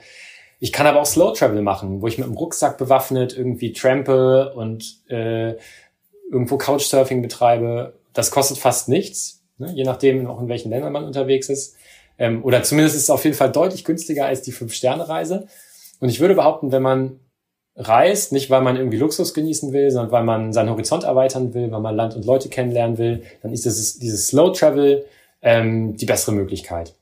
[0.59, 4.53] Ich kann aber auch Slow Travel machen, wo ich mit dem Rucksack bewaffnet irgendwie trampe
[4.53, 5.55] und äh,
[6.31, 7.93] irgendwo Couchsurfing betreibe.
[8.13, 9.71] Das kostet fast nichts, ne?
[9.73, 11.75] je nachdem auch in welchen Ländern man unterwegs ist.
[12.17, 15.47] Ähm, oder zumindest ist es auf jeden Fall deutlich günstiger als die Fünf-Sterne-Reise.
[15.99, 17.19] Und ich würde behaupten, wenn man
[17.75, 21.71] reist, nicht weil man irgendwie Luxus genießen will, sondern weil man seinen Horizont erweitern will,
[21.71, 25.05] weil man Land und Leute kennenlernen will, dann ist es dieses Slow Travel
[25.41, 26.95] ähm, die bessere Möglichkeit.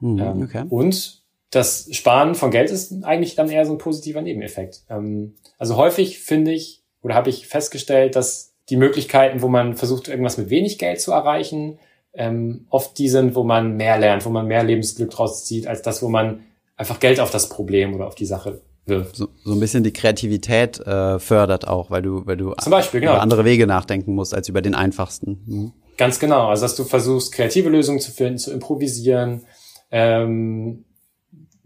[0.00, 0.64] Mhm, ähm, okay.
[0.68, 1.17] Und
[1.50, 4.82] das Sparen von Geld ist eigentlich dann eher so ein positiver Nebeneffekt.
[4.90, 10.08] Ähm, also häufig finde ich oder habe ich festgestellt, dass die Möglichkeiten, wo man versucht,
[10.08, 11.78] irgendwas mit wenig Geld zu erreichen,
[12.12, 15.82] ähm, oft die sind, wo man mehr lernt, wo man mehr Lebensglück draus zieht, als
[15.82, 16.44] das, wo man
[16.76, 19.16] einfach Geld auf das Problem oder auf die Sache wirft.
[19.16, 23.00] So, so ein bisschen die Kreativität äh, fördert auch, weil du, weil du Zum Beispiel,
[23.00, 23.12] genau.
[23.12, 25.42] über andere Wege nachdenken musst als über den einfachsten.
[25.46, 25.72] Mhm.
[25.96, 26.48] Ganz genau.
[26.48, 29.42] Also dass du versuchst, kreative Lösungen zu finden, zu improvisieren.
[29.90, 30.84] Ähm,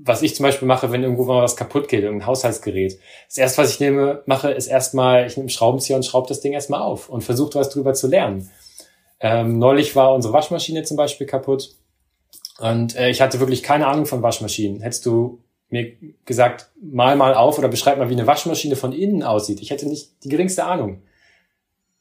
[0.04, 2.98] was ich zum Beispiel mache, wenn irgendwo mal was kaputt geht, irgendein Haushaltsgerät.
[3.28, 6.40] Das erste, was ich nehme, mache, ist erstmal, ich nehme einen Schraubenzieher und schraube das
[6.40, 8.50] Ding erstmal auf und versuche was drüber zu lernen.
[9.20, 11.76] Ähm, neulich war unsere Waschmaschine zum Beispiel kaputt
[12.58, 14.80] und äh, ich hatte wirklich keine Ahnung von Waschmaschinen.
[14.82, 15.92] Hättest du mir
[16.24, 19.60] gesagt, mal mal auf oder beschreib mal, wie eine Waschmaschine von innen aussieht.
[19.60, 21.02] Ich hätte nicht die geringste Ahnung.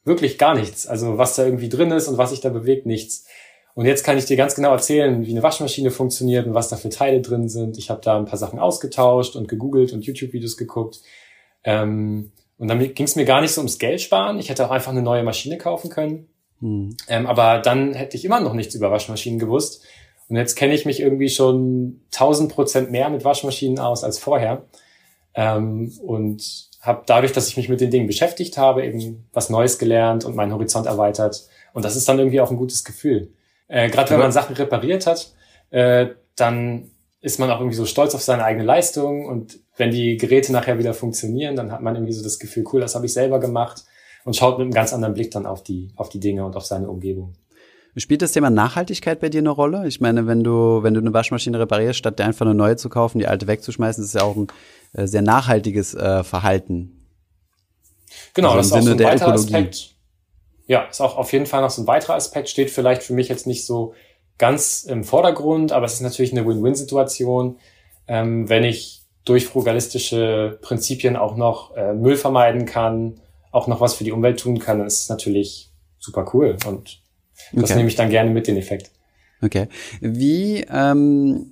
[0.04, 0.86] Wirklich gar nichts.
[0.86, 3.26] Also was da irgendwie drin ist und was sich da bewegt, nichts.
[3.74, 6.76] Und jetzt kann ich dir ganz genau erzählen, wie eine Waschmaschine funktioniert und was da
[6.76, 7.78] für Teile drin sind.
[7.78, 11.00] Ich habe da ein paar Sachen ausgetauscht und gegoogelt und YouTube-Videos geguckt.
[11.64, 14.38] Ähm, und dann ging es mir gar nicht so ums Geld sparen.
[14.38, 16.28] Ich hätte auch einfach eine neue Maschine kaufen können.
[16.60, 16.96] Hm.
[17.08, 19.82] Ähm, aber dann hätte ich immer noch nichts über Waschmaschinen gewusst.
[20.28, 24.66] Und jetzt kenne ich mich irgendwie schon 1000 Prozent mehr mit Waschmaschinen aus als vorher.
[25.34, 29.78] Ähm, und habe dadurch, dass ich mich mit den Dingen beschäftigt habe, eben was Neues
[29.78, 31.48] gelernt und meinen Horizont erweitert.
[31.72, 33.32] Und das ist dann irgendwie auch ein gutes Gefühl.
[33.72, 35.32] Äh, Gerade wenn man Sachen repariert hat,
[35.70, 36.90] äh, dann
[37.22, 39.24] ist man auch irgendwie so stolz auf seine eigene Leistung.
[39.24, 42.82] Und wenn die Geräte nachher wieder funktionieren, dann hat man irgendwie so das Gefühl, cool,
[42.82, 43.84] das habe ich selber gemacht
[44.24, 46.66] und schaut mit einem ganz anderen Blick dann auf die, auf die Dinge und auf
[46.66, 47.32] seine Umgebung.
[47.96, 49.86] Spielt das Thema Nachhaltigkeit bei dir eine Rolle?
[49.86, 52.90] Ich meine, wenn du, wenn du eine Waschmaschine reparierst, statt dir einfach eine neue zu
[52.90, 54.48] kaufen, die alte wegzuschmeißen, ist ja auch ein
[54.92, 57.06] äh, sehr nachhaltiges äh, Verhalten.
[58.34, 59.54] Genau, also das ist auch so ein weiterer Ökologie.
[59.54, 59.91] Aspekt.
[60.66, 63.28] Ja, ist auch auf jeden Fall noch so ein weiterer Aspekt, steht vielleicht für mich
[63.28, 63.94] jetzt nicht so
[64.38, 67.58] ganz im Vordergrund, aber es ist natürlich eine Win-Win-Situation,
[68.08, 73.20] ähm, wenn ich durch frugalistische Prinzipien auch noch äh, Müll vermeiden kann,
[73.50, 77.02] auch noch was für die Umwelt tun kann, dann ist es natürlich super cool und
[77.52, 77.76] das okay.
[77.76, 78.90] nehme ich dann gerne mit, den Effekt.
[79.42, 79.68] Okay.
[80.00, 81.51] Wie, ähm,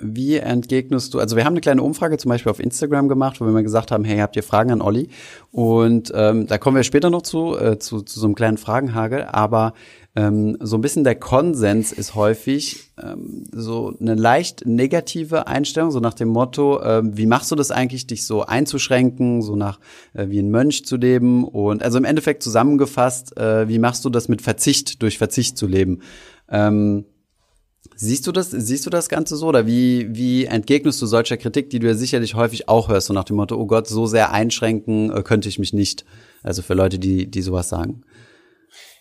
[0.00, 3.44] wie entgegnest du, also wir haben eine kleine Umfrage zum Beispiel auf Instagram gemacht, wo
[3.44, 5.08] wir mal gesagt haben, hey, habt ihr Fragen an Olli?
[5.50, 9.24] Und ähm, da kommen wir später noch zu, äh, zu, zu so einem kleinen Fragenhagel,
[9.24, 9.74] aber
[10.14, 15.98] ähm, so ein bisschen der Konsens ist häufig ähm, so eine leicht negative Einstellung, so
[15.98, 19.80] nach dem Motto, ähm, wie machst du das eigentlich, dich so einzuschränken, so nach
[20.14, 24.10] äh, wie ein Mönch zu leben und also im Endeffekt zusammengefasst, äh, wie machst du
[24.10, 26.02] das mit Verzicht durch Verzicht zu leben?
[26.48, 27.04] Ähm,
[28.00, 31.68] Siehst du das, siehst du das Ganze so oder wie, wie entgegnest du solcher Kritik,
[31.70, 34.30] die du ja sicherlich häufig auch hörst, so nach dem Motto, oh Gott, so sehr
[34.30, 36.04] einschränken äh, könnte ich mich nicht.
[36.44, 38.04] Also für Leute, die, die sowas sagen.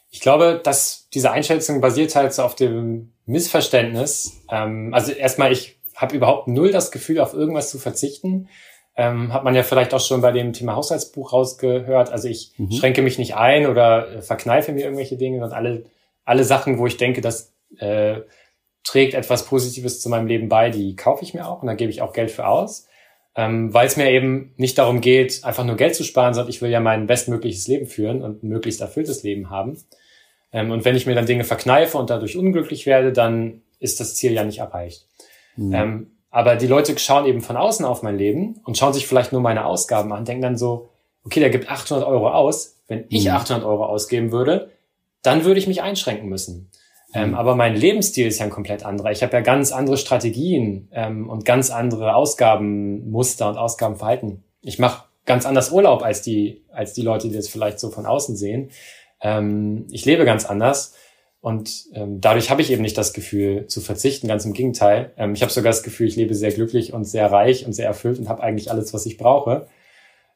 [0.09, 4.41] Ich glaube, dass diese Einschätzung basiert halt so auf dem Missverständnis.
[4.49, 8.49] Ähm, also erstmal, ich habe überhaupt null das Gefühl, auf irgendwas zu verzichten.
[8.95, 12.11] Ähm, hat man ja vielleicht auch schon bei dem Thema Haushaltsbuch rausgehört.
[12.11, 12.71] Also ich mhm.
[12.71, 15.83] schränke mich nicht ein oder äh, verkneife mir irgendwelche Dinge, sondern alle,
[16.25, 18.21] alle Sachen, wo ich denke, das äh,
[18.87, 21.91] trägt etwas Positives zu meinem Leben bei, die kaufe ich mir auch und da gebe
[21.91, 22.87] ich auch Geld für aus
[23.37, 26.61] ähm, weil es mir eben nicht darum geht, einfach nur Geld zu sparen, sondern ich
[26.63, 29.77] will ja mein bestmögliches Leben führen und ein möglichst erfülltes Leben haben.
[30.51, 34.15] Ähm, und wenn ich mir dann Dinge verkneife und dadurch unglücklich werde, dann ist das
[34.15, 35.05] Ziel ja nicht erreicht.
[35.55, 35.73] Mhm.
[35.73, 39.31] Ähm, aber die Leute schauen eben von außen auf mein Leben und schauen sich vielleicht
[39.31, 40.89] nur meine Ausgaben an, denken dann so,
[41.23, 42.79] okay, der gibt 800 Euro aus.
[42.87, 43.31] Wenn ich mhm.
[43.31, 44.71] 800 Euro ausgeben würde,
[45.21, 46.71] dann würde ich mich einschränken müssen.
[47.13, 49.11] Ähm, aber mein Lebensstil ist ja ein komplett anderer.
[49.11, 54.43] Ich habe ja ganz andere Strategien ähm, und ganz andere Ausgabenmuster und Ausgabenverhalten.
[54.61, 58.05] Ich mache ganz anders Urlaub als die, als die Leute, die das vielleicht so von
[58.05, 58.71] außen sehen.
[59.21, 60.95] Ähm, ich lebe ganz anders
[61.39, 65.13] und ähm, dadurch habe ich eben nicht das Gefühl zu verzichten, ganz im Gegenteil.
[65.17, 67.85] Ähm, ich habe sogar das Gefühl, ich lebe sehr glücklich und sehr reich und sehr
[67.85, 69.67] erfüllt und habe eigentlich alles, was ich brauche.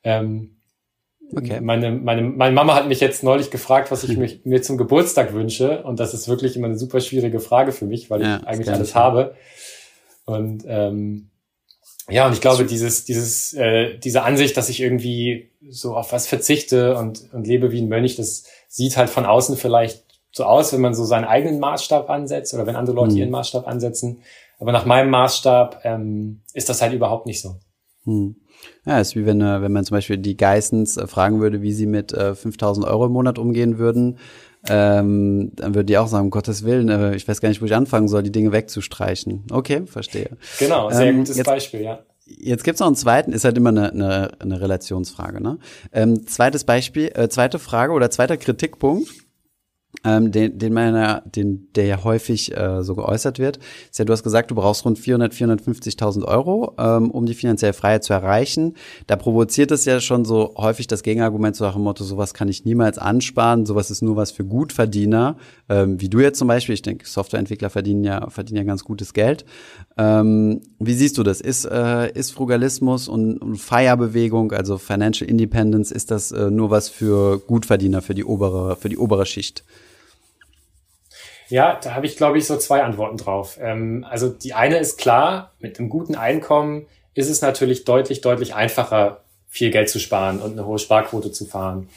[0.04, 0.61] Ähm,
[1.36, 1.62] Okay.
[1.62, 5.34] Meine, meine, meine Mama hat mich jetzt neulich gefragt, was ich mich, mir zum Geburtstag
[5.34, 5.84] wünsche.
[5.84, 8.72] Und das ist wirklich immer eine super schwierige Frage für mich, weil ja, ich eigentlich
[8.72, 9.36] alles habe.
[10.26, 11.30] Und ähm,
[12.10, 16.28] ja, und ich glaube, dieses, dieses, äh, diese Ansicht, dass ich irgendwie so auf was
[16.28, 20.74] verzichte und, und lebe wie ein Mönch, das sieht halt von außen vielleicht so aus,
[20.74, 23.18] wenn man so seinen eigenen Maßstab ansetzt oder wenn andere Leute mhm.
[23.18, 24.22] ihren Maßstab ansetzen.
[24.60, 27.56] Aber nach meinem Maßstab ähm, ist das halt überhaupt nicht so.
[28.06, 28.36] Mhm.
[28.86, 31.74] Ja, ist wie wenn, äh, wenn man zum Beispiel die Geissens äh, fragen würde, wie
[31.74, 34.18] sie mit äh, 5000 Euro im Monat umgehen würden.
[34.68, 37.66] Ähm, dann würde die auch sagen, um Gottes Willen, äh, ich weiß gar nicht, wo
[37.66, 39.46] ich anfangen soll, die Dinge wegzustreichen.
[39.52, 40.38] Okay, verstehe.
[40.60, 42.00] Genau, sehr ähm, gutes jetzt, Beispiel, ja.
[42.26, 45.42] Jetzt gibt's noch einen zweiten, ist halt immer eine, eine, eine Relationsfrage.
[45.42, 45.58] Ne?
[45.92, 49.10] Ähm, zweites Beispiel, äh, zweite Frage oder zweiter Kritikpunkt
[50.04, 53.60] ähm, den, den, meiner, den, der ja häufig äh, so geäußert wird,
[53.90, 57.74] ist ja, du hast gesagt, du brauchst rund 400, 450.000 Euro, ähm, um die finanzielle
[57.74, 58.76] Freiheit zu erreichen.
[59.08, 62.50] Da provoziert es ja schon so häufig das Gegenargument zu nach dem Motto, sowas kann
[62.50, 65.38] ich niemals ansparen, sowas ist nur was für Gutverdiener,
[65.70, 66.74] ähm, wie du jetzt zum Beispiel.
[66.74, 69.46] Ich denke, Softwareentwickler verdienen ja, verdienen ja ganz gutes Geld.
[69.98, 71.42] Ähm, wie siehst du das?
[71.42, 76.90] Ist, äh, ist Frugalismus und, und Feierbewegung, also Financial Independence, ist das äh, nur was
[76.90, 79.64] für Gutverdiener, für die obere, für die obere Schicht?
[81.52, 83.60] Ja, da habe ich, glaube ich, so zwei Antworten drauf.
[83.62, 88.56] Ähm, also die eine ist klar, mit einem guten Einkommen ist es natürlich deutlich, deutlich
[88.56, 91.90] einfacher, viel Geld zu sparen und eine hohe Sparquote zu fahren.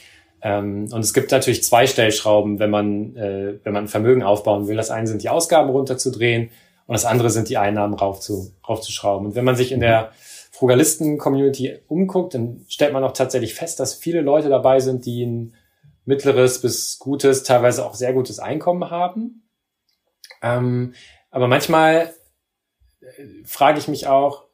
[0.43, 4.67] Ähm, und es gibt natürlich zwei Stellschrauben, wenn man, äh, wenn man ein Vermögen aufbauen
[4.67, 4.77] will.
[4.77, 6.51] Das eine sind die Ausgaben runterzudrehen
[6.89, 9.29] und das andere sind die Einnahmen raufzu, raufzuschrauben.
[9.29, 10.11] Und wenn man sich in der
[10.51, 15.55] Frugalisten-Community umguckt, dann stellt man auch tatsächlich fest, dass viele Leute dabei sind, die ein
[16.07, 19.43] mittleres bis gutes, teilweise auch sehr gutes Einkommen haben
[20.45, 20.95] ähm,
[21.31, 22.13] aber manchmal
[23.01, 24.45] äh, frage ich mich auch,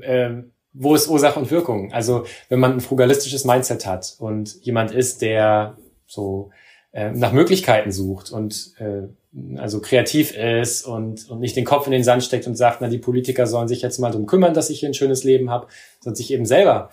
[0.00, 0.30] äh,
[0.72, 1.92] wo ist Ursache und Wirkung?
[1.92, 6.50] Also wenn man ein frugalistisches Mindset hat und jemand ist, der so
[6.92, 9.08] äh, nach Möglichkeiten sucht und äh,
[9.56, 12.88] also kreativ ist und, und nicht den Kopf in den Sand steckt und sagt, na,
[12.88, 15.68] die Politiker sollen sich jetzt mal drum kümmern, dass ich hier ein schönes Leben habe,
[16.00, 16.90] sondern sich eben selber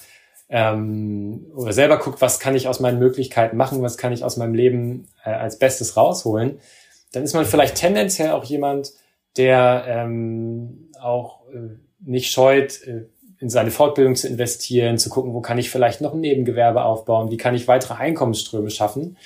[0.49, 4.37] ähm, oder selber guckt, was kann ich aus meinen Möglichkeiten machen, was kann ich aus
[4.37, 6.59] meinem Leben äh, als Bestes rausholen,
[7.15, 8.93] dann ist man vielleicht tendenziell auch jemand,
[9.37, 13.05] der ähm, auch äh, nicht scheut, äh,
[13.39, 17.31] in seine Fortbildung zu investieren, zu gucken, wo kann ich vielleicht noch ein Nebengewerbe aufbauen,
[17.31, 19.17] wie kann ich weitere Einkommensströme schaffen.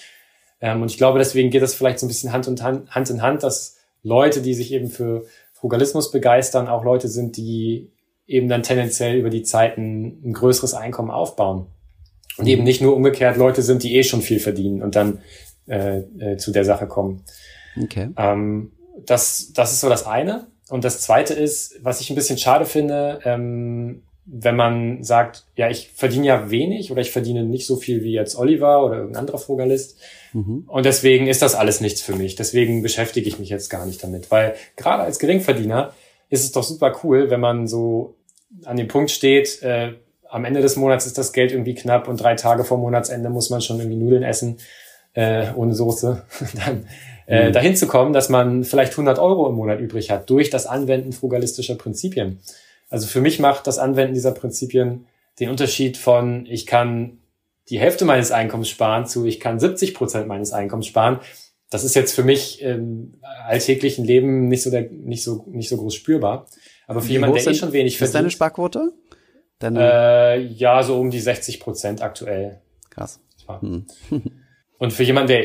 [0.62, 3.10] Ähm, und ich glaube, deswegen geht das vielleicht so ein bisschen Hand, und Hand, Hand
[3.10, 7.92] in Hand, dass Leute, die sich eben für Frugalismus begeistern, auch Leute sind, die
[8.28, 11.68] eben dann tendenziell über die Zeiten ein größeres Einkommen aufbauen.
[12.38, 15.20] Und eben nicht nur umgekehrt Leute sind, die eh schon viel verdienen und dann
[15.68, 17.24] äh, äh, zu der Sache kommen.
[17.82, 18.10] Okay.
[18.18, 18.72] Ähm,
[19.06, 20.48] das, das ist so das eine.
[20.70, 25.70] Und das zweite ist, was ich ein bisschen schade finde, ähm, wenn man sagt, ja,
[25.70, 29.22] ich verdiene ja wenig oder ich verdiene nicht so viel wie jetzt Oliver oder irgendein
[29.22, 29.98] anderer Frugalist.
[30.34, 30.66] Mhm.
[30.68, 32.36] Und deswegen ist das alles nichts für mich.
[32.36, 34.30] Deswegen beschäftige ich mich jetzt gar nicht damit.
[34.30, 35.94] Weil gerade als Geringverdiener
[36.30, 38.16] ist es doch super cool, wenn man so
[38.66, 39.94] an dem Punkt steht, äh,
[40.30, 43.50] am Ende des Monats ist das Geld irgendwie knapp und drei Tage vor Monatsende muss
[43.50, 44.58] man schon irgendwie Nudeln essen
[45.14, 46.24] äh, ohne Soße.
[46.56, 46.88] Dann
[47.30, 47.54] äh, mhm.
[47.54, 51.14] dahin zu kommen, dass man vielleicht 100 Euro im Monat übrig hat durch das Anwenden
[51.14, 52.40] frugalistischer Prinzipien.
[52.90, 55.06] Also für mich macht das Anwenden dieser Prinzipien
[55.40, 57.20] den Unterschied von, ich kann
[57.70, 61.20] die Hälfte meines Einkommens sparen zu, ich kann 70 Prozent meines Einkommens sparen.
[61.70, 65.78] Das ist jetzt für mich im alltäglichen Leben nicht so, der, nicht so, nicht so
[65.78, 66.48] groß spürbar.
[66.88, 68.10] Aber für jemanden, der eh schon wenig verdient.
[68.10, 68.92] Ist deine Sparquote?
[69.60, 72.60] Deine äh, ja, so um die 60 Prozent aktuell.
[72.90, 73.20] Krass.
[73.62, 73.86] Hm.
[74.80, 75.44] Und für jemanden, der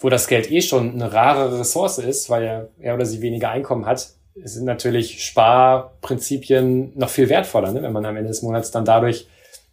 [0.00, 3.50] wo das Geld eh schon eine rare Ressource ist, weil er, er oder sie weniger
[3.50, 7.82] Einkommen hat, sind natürlich Sparprinzipien noch viel wertvoller, ne?
[7.82, 9.28] wenn man am Ende des Monats dann dadurch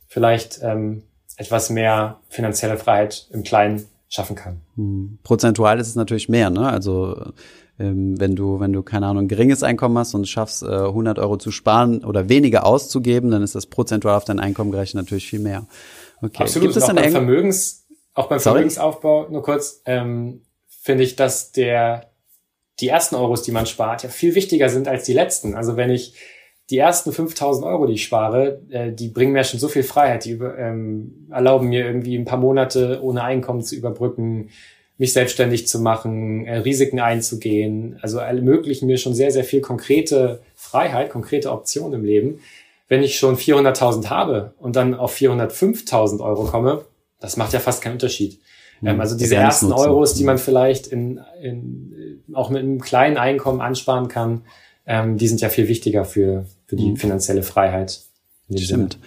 [0.07, 1.03] vielleicht ähm,
[1.37, 4.61] etwas mehr finanzielle Freiheit im Kleinen schaffen kann.
[4.75, 5.19] Hm.
[5.23, 6.69] Prozentual ist es natürlich mehr, ne?
[6.69, 7.31] Also
[7.79, 11.19] ähm, wenn du, wenn du keine Ahnung, ein geringes Einkommen hast und schaffst, äh, 100
[11.19, 15.29] Euro zu sparen oder weniger auszugeben, dann ist das prozentual auf dein Einkommen gerechnet natürlich
[15.29, 15.67] viel mehr.
[16.21, 16.43] Okay.
[16.43, 16.69] Absolut.
[16.69, 17.86] Gibt es dann Vermögens
[18.17, 22.09] auch beim Vermögensaufbau, nur kurz, ähm, finde ich, dass der,
[22.79, 25.53] die ersten Euros, die man spart, ja viel wichtiger sind als die letzten.
[25.53, 26.15] Also wenn ich
[26.71, 30.25] die ersten 5000 Euro, die ich spare, äh, die bringen mir schon so viel Freiheit,
[30.25, 34.49] die über, ähm, erlauben mir irgendwie ein paar Monate ohne Einkommen zu überbrücken,
[34.97, 37.99] mich selbstständig zu machen, äh, Risiken einzugehen.
[38.01, 42.39] Also ermöglichen mir schon sehr, sehr viel konkrete Freiheit, konkrete Optionen im Leben.
[42.87, 46.83] Wenn ich schon 400.000 habe und dann auf 405.000 Euro komme,
[47.19, 48.39] das macht ja fast keinen Unterschied.
[48.81, 48.87] Mhm.
[48.87, 53.61] Ähm, also diese ersten Euros, die man vielleicht in, in, auch mit einem kleinen Einkommen
[53.61, 54.43] ansparen kann,
[54.85, 56.97] ähm, die sind ja viel wichtiger für, für die mhm.
[56.97, 58.01] finanzielle Freiheit.
[58.49, 58.93] Stimmt.
[58.93, 59.03] Sinne.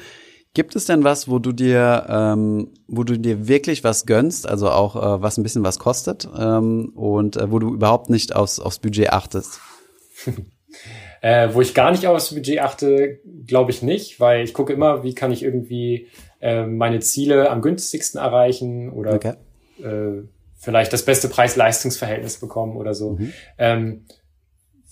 [0.53, 4.69] Gibt es denn was, wo du dir, ähm, wo du dir wirklich was gönnst, also
[4.69, 8.59] auch äh, was ein bisschen was kostet ähm, und äh, wo du überhaupt nicht aufs,
[8.59, 9.61] aufs Budget achtest?
[11.23, 15.05] äh, wo ich gar nicht aufs Budget achte, glaube ich nicht, weil ich gucke immer,
[15.05, 16.09] wie kann ich irgendwie
[16.41, 19.35] äh, meine Ziele am günstigsten erreichen oder okay.
[19.83, 20.23] äh,
[20.59, 23.13] vielleicht das beste Preis-Leistungs-Verhältnis bekommen oder so.
[23.13, 23.33] Mhm.
[23.59, 24.05] Ähm,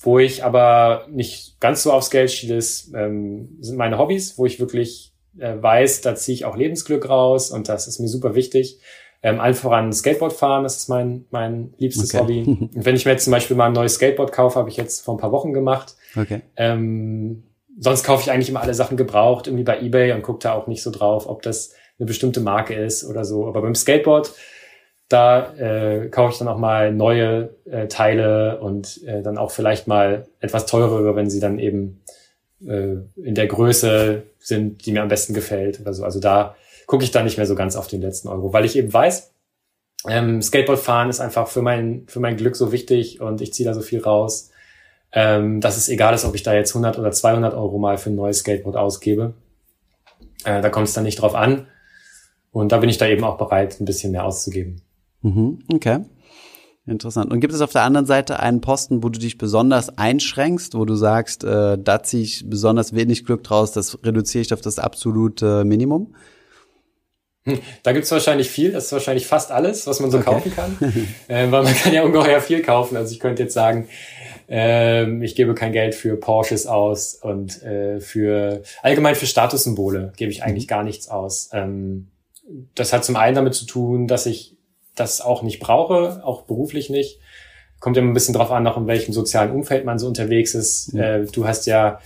[0.01, 2.61] wo ich aber nicht ganz so aufs Geld schiele,
[2.95, 7.51] ähm, sind meine Hobbys, wo ich wirklich äh, weiß, da ziehe ich auch Lebensglück raus
[7.51, 8.81] und das ist mir super wichtig.
[9.21, 12.23] Ähm, allen voran Skateboard fahren, das ist mein, mein liebstes okay.
[12.23, 12.43] Hobby.
[12.75, 15.01] Und wenn ich mir jetzt zum Beispiel mal ein neues Skateboard kaufe, habe ich jetzt
[15.01, 15.97] vor ein paar Wochen gemacht.
[16.15, 16.43] Okay.
[16.57, 17.43] Ähm,
[17.79, 20.67] sonst kaufe ich eigentlich immer alle Sachen gebraucht, irgendwie bei eBay und gucke da auch
[20.67, 23.47] nicht so drauf, ob das eine bestimmte Marke ist oder so.
[23.47, 24.33] Aber beim Skateboard
[25.09, 29.87] Da äh, kaufe ich dann auch mal neue äh, Teile und äh, dann auch vielleicht
[29.87, 32.03] mal etwas teurere, wenn sie dann eben
[32.67, 36.05] äh, in der Größe sind, die mir am besten gefällt oder so.
[36.05, 38.77] Also da gucke ich dann nicht mehr so ganz auf den letzten Euro, weil ich
[38.77, 39.33] eben weiß,
[40.09, 43.75] ähm, Skateboardfahren ist einfach für mein, für mein Glück so wichtig und ich ziehe da
[43.75, 44.51] so viel raus,
[45.13, 48.11] ähm, dass es egal ist, ob ich da jetzt 100 oder 200 Euro mal für
[48.11, 49.35] ein neues Skateboard ausgebe.
[50.45, 51.67] Äh, da kommt es dann nicht drauf an.
[52.51, 54.83] Und da bin ich da eben auch bereit, ein bisschen mehr auszugeben.
[55.23, 56.01] Mhm, okay.
[56.87, 57.31] Interessant.
[57.31, 60.87] Und gibt es auf der anderen Seite einen Posten, wo du dich besonders einschränkst, wo
[60.87, 64.79] du sagst, äh, da ziehe ich besonders wenig Glück draus, das reduziere ich auf das
[64.79, 66.15] absolute Minimum?
[67.45, 70.31] Hm, da gibt's wahrscheinlich viel, das ist wahrscheinlich fast alles, was man so okay.
[70.31, 70.77] kaufen kann.
[71.29, 72.97] äh, weil man kann ja ungeheuer viel kaufen.
[72.97, 73.89] Also ich könnte jetzt sagen,
[74.49, 80.31] ähm, ich gebe kein Geld für Porsches aus und äh, für allgemein für Statussymbole gebe
[80.31, 80.71] ich eigentlich mhm.
[80.71, 81.51] gar nichts aus.
[81.53, 82.09] Ähm,
[82.75, 84.57] das hat zum einen damit zu tun, dass ich
[84.97, 87.21] das auch nicht brauche, auch beruflich nicht.
[87.79, 90.95] Kommt ja ein bisschen drauf an, auch in welchem sozialen Umfeld man so unterwegs ist.
[90.95, 91.01] Mhm.
[91.01, 92.01] Äh, du hast ja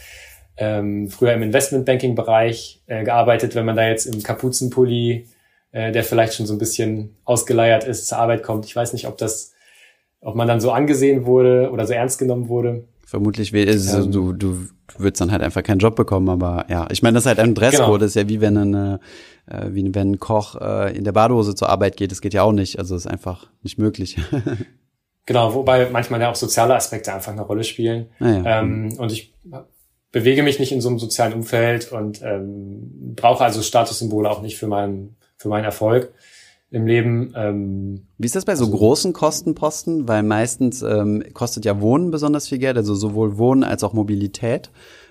[0.56, 5.28] ähm, früher im Investmentbanking-Bereich äh, gearbeitet, wenn man da jetzt im Kapuzenpulli,
[5.70, 8.66] äh, der vielleicht schon so ein bisschen ausgeleiert ist, zur Arbeit kommt.
[8.66, 9.51] Ich weiß nicht, ob das,
[10.22, 12.84] ob man dann so angesehen wurde oder so ernst genommen wurde.
[13.04, 17.02] Vermutlich ist ähm, du, du würdest dann halt einfach keinen Job bekommen, aber ja, ich
[17.02, 18.04] meine, das ist halt ein Dresscode, genau.
[18.04, 19.00] ist ja wie wenn eine,
[19.46, 22.42] äh, wie wenn ein Koch äh, in der Badehose zur Arbeit geht, das geht ja
[22.42, 24.16] auch nicht, also ist einfach nicht möglich.
[25.26, 28.06] genau, wobei manchmal ja auch soziale Aspekte einfach eine Rolle spielen.
[28.20, 28.60] Ah, ja.
[28.60, 29.34] ähm, und ich
[30.12, 34.56] bewege mich nicht in so einem sozialen Umfeld und ähm, brauche also Statussymbole auch nicht
[34.56, 36.12] für meinen für meinen Erfolg
[36.72, 37.32] im Leben.
[37.36, 40.08] Ähm, Wie ist das bei so also, großen Kostenposten?
[40.08, 44.70] Weil meistens ähm, kostet ja Wohnen besonders viel Geld, also sowohl Wohnen als auch Mobilität.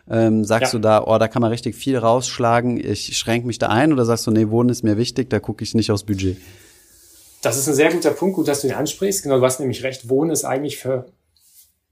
[0.10, 0.80] Ähm, sagst ja.
[0.80, 4.04] du da, oh, da kann man richtig viel rausschlagen, ich schränke mich da ein oder
[4.04, 6.38] sagst du, nee, Wohnen ist mir wichtig, da gucke ich nicht aufs Budget?
[7.44, 9.24] Das ist ein sehr guter Punkt, gut, dass du ihn ansprichst.
[9.24, 11.06] Genau, du hast nämlich recht, Wohnen ist eigentlich für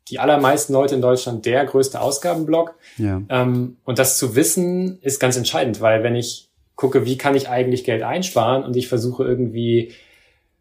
[0.10, 2.76] die allermeisten Leute in Deutschland der größte Ausgabenblock.
[2.98, 3.22] Ja.
[3.30, 6.49] Ähm, und das zu wissen ist ganz entscheidend, weil wenn ich
[6.80, 9.92] gucke, wie kann ich eigentlich Geld einsparen und ich versuche irgendwie,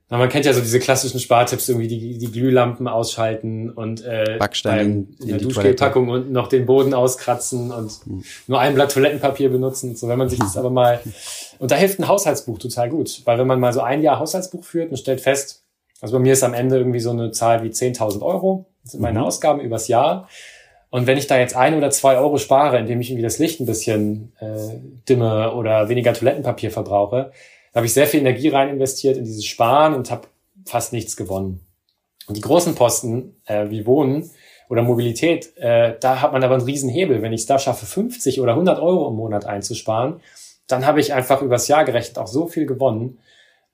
[0.08, 4.36] na, man kennt ja so diese klassischen Spartipps, irgendwie die, die Glühlampen ausschalten und äh,
[4.36, 8.24] Backstein in, der Duschgelpackung und noch den Boden auskratzen und mhm.
[8.48, 9.94] nur ein Blatt Toilettenpapier benutzen.
[9.94, 11.00] So, wenn man sich das aber mal
[11.60, 14.64] und da hilft ein Haushaltsbuch total gut, weil wenn man mal so ein Jahr Haushaltsbuch
[14.64, 15.62] führt und stellt fest,
[16.00, 19.02] also bei mir ist am Ende irgendwie so eine Zahl wie 10.000 Euro, das sind
[19.02, 19.26] meine mhm.
[19.26, 20.28] Ausgaben übers Jahr.
[20.90, 23.60] Und wenn ich da jetzt ein oder zwei Euro spare, indem ich irgendwie das Licht
[23.60, 27.32] ein bisschen äh, dimme oder weniger Toilettenpapier verbrauche,
[27.74, 30.28] habe ich sehr viel Energie rein investiert in dieses Sparen und habe
[30.64, 31.60] fast nichts gewonnen.
[32.26, 34.30] Und die großen Posten äh, wie Wohnen
[34.68, 37.22] oder Mobilität, äh, da hat man aber einen riesen Hebel.
[37.22, 40.20] Wenn ich es da schaffe, 50 oder 100 Euro im Monat einzusparen,
[40.66, 43.18] dann habe ich einfach übers Jahr gerechnet auch so viel gewonnen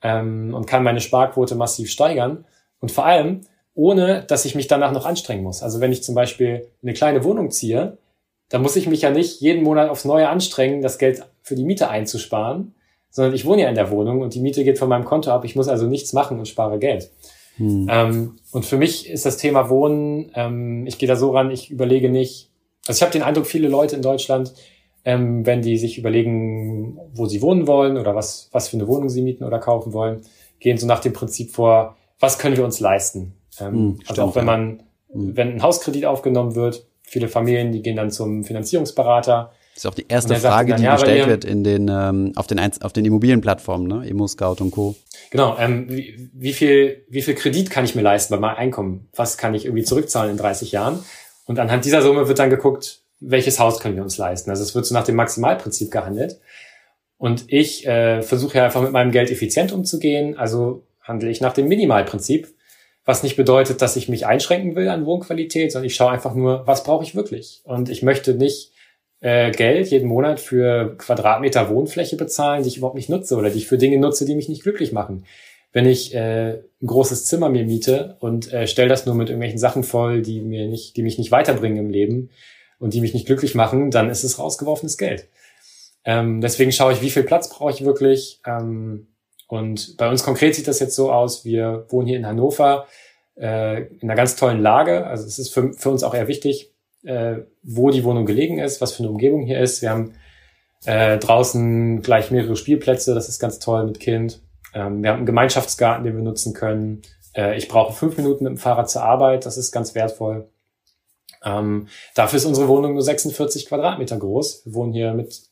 [0.03, 2.45] ähm, und kann meine Sparquote massiv steigern.
[2.81, 3.41] Und vor allem,
[3.75, 5.63] ohne dass ich mich danach noch anstrengen muss.
[5.63, 7.99] Also wenn ich zum Beispiel eine kleine Wohnung ziehe,
[8.49, 11.65] dann muss ich mich ja nicht jeden Monat aufs Neue anstrengen, das Geld für die
[11.65, 12.75] Miete einzusparen,
[13.11, 15.45] sondern ich wohne ja in der Wohnung und die Miete geht von meinem Konto ab.
[15.45, 17.11] Ich muss also nichts machen und spare Geld.
[17.57, 17.89] Hm.
[17.91, 21.71] Ähm, und für mich ist das Thema Wohnen, ähm, ich gehe da so ran, ich
[21.71, 22.51] überlege nicht,
[22.87, 24.53] also ich habe den Eindruck, viele Leute in Deutschland,
[25.05, 29.09] ähm, wenn die sich überlegen, wo sie wohnen wollen oder was, was für eine Wohnung
[29.09, 30.23] sie mieten oder kaufen wollen,
[30.61, 33.35] gehen so nach dem Prinzip vor, was können wir uns leisten?
[33.61, 35.37] Ähm, hm, also auch wenn man, hm.
[35.37, 39.53] wenn ein Hauskredit aufgenommen wird, viele Familien, die gehen dann zum Finanzierungsberater.
[39.75, 42.47] Das ist auch die erste Frage, dann, die ja, gestellt wird in den, ähm, auf
[42.47, 44.09] den, auf den Immobilienplattformen, ne?
[44.09, 44.95] Emo Scout und Co.
[45.31, 49.09] Genau, ähm, wie, wie viel, wie viel Kredit kann ich mir leisten bei meinem Einkommen?
[49.15, 51.05] Was kann ich irgendwie zurückzahlen in 30 Jahren?
[51.47, 54.51] Und anhand dieser Summe wird dann geguckt, welches Haus können wir uns leisten?
[54.51, 56.41] Also es wird so nach dem Maximalprinzip gehandelt.
[57.19, 60.37] Und ich äh, versuche ja einfach mit meinem Geld effizient umzugehen.
[60.37, 62.49] Also handle ich nach dem Minimalprinzip
[63.05, 66.67] was nicht bedeutet, dass ich mich einschränken will an Wohnqualität, sondern ich schaue einfach nur,
[66.67, 67.61] was brauche ich wirklich.
[67.65, 68.73] Und ich möchte nicht
[69.21, 73.59] äh, Geld jeden Monat für Quadratmeter Wohnfläche bezahlen, die ich überhaupt nicht nutze oder die
[73.59, 75.25] ich für Dinge nutze, die mich nicht glücklich machen.
[75.73, 79.59] Wenn ich äh, ein großes Zimmer mir miete und äh, stelle das nur mit irgendwelchen
[79.59, 82.31] Sachen voll, die mir nicht, die mich nicht weiterbringen im Leben
[82.79, 85.29] und die mich nicht glücklich machen, dann ist es rausgeworfenes Geld.
[86.05, 88.41] Ähm, deswegen schaue ich, wie viel Platz brauche ich wirklich.
[88.47, 89.09] Ähm,
[89.49, 92.87] und bei uns konkret sieht das jetzt so aus, wir wohnen hier in Hannover
[93.37, 95.07] äh, in einer ganz tollen Lage.
[95.07, 96.73] Also es ist für, für uns auch eher wichtig,
[97.05, 99.83] äh, wo die Wohnung gelegen ist, was für eine Umgebung hier ist.
[99.83, 100.15] Wir haben
[100.87, 104.41] äh, draußen gleich mehrere Spielplätze, das ist ganz toll mit Kind.
[104.75, 107.03] Ähm, wir haben einen Gemeinschaftsgarten, den wir nutzen können.
[107.35, 110.49] Äh, ich brauche fünf Minuten mit dem Fahrrad zur Arbeit, das ist ganz wertvoll.
[111.45, 114.65] Ähm, dafür ist unsere Wohnung nur 46 Quadratmeter groß.
[114.65, 115.43] Wir wohnen hier mit,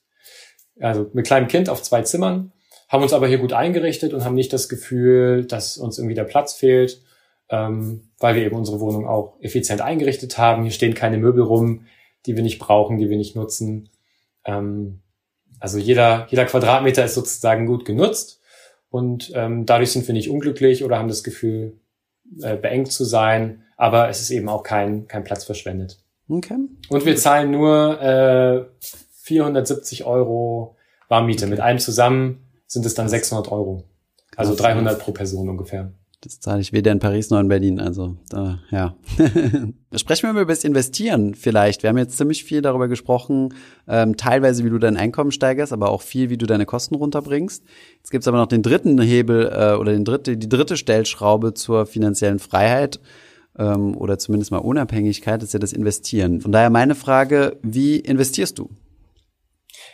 [0.81, 2.53] also mit kleinem Kind auf zwei Zimmern
[2.93, 6.25] haben uns aber hier gut eingerichtet und haben nicht das Gefühl, dass uns irgendwie der
[6.25, 7.01] Platz fehlt,
[7.49, 10.63] ähm, weil wir eben unsere Wohnung auch effizient eingerichtet haben.
[10.63, 11.87] Hier stehen keine Möbel rum,
[12.27, 13.89] die wir nicht brauchen, die wir nicht nutzen.
[14.45, 15.01] Ähm,
[15.59, 18.43] also jeder, jeder Quadratmeter ist sozusagen gut genutzt
[18.91, 21.81] und ähm, dadurch sind wir nicht unglücklich oder haben das Gefühl,
[22.43, 25.99] äh, beengt zu sein, aber es ist eben auch kein, kein Platz verschwendet.
[26.29, 26.59] Okay.
[26.91, 28.65] Und wir zahlen nur äh,
[29.23, 30.77] 470 Euro
[31.09, 31.45] Warmmiete.
[31.45, 31.51] Okay.
[31.51, 32.42] Mit allem zusammen
[32.73, 33.85] sind es dann 600 Euro.
[34.37, 35.93] Also 300 pro Person ungefähr.
[36.23, 37.81] Das zahle ich weder in Paris noch in Berlin.
[37.81, 38.95] Also da, ja.
[39.97, 41.83] Sprechen wir mal über das Investieren vielleicht.
[41.83, 43.55] Wir haben jetzt ziemlich viel darüber gesprochen,
[43.89, 47.65] ähm, teilweise wie du dein Einkommen steigerst, aber auch viel, wie du deine Kosten runterbringst.
[47.97, 51.87] Jetzt gibt's aber noch den dritten Hebel äh, oder den dritte, die dritte Stellschraube zur
[51.87, 53.01] finanziellen Freiheit
[53.59, 56.41] ähm, oder zumindest mal Unabhängigkeit, ist ja das Investieren.
[56.41, 58.71] Von daher meine Frage, wie investierst du?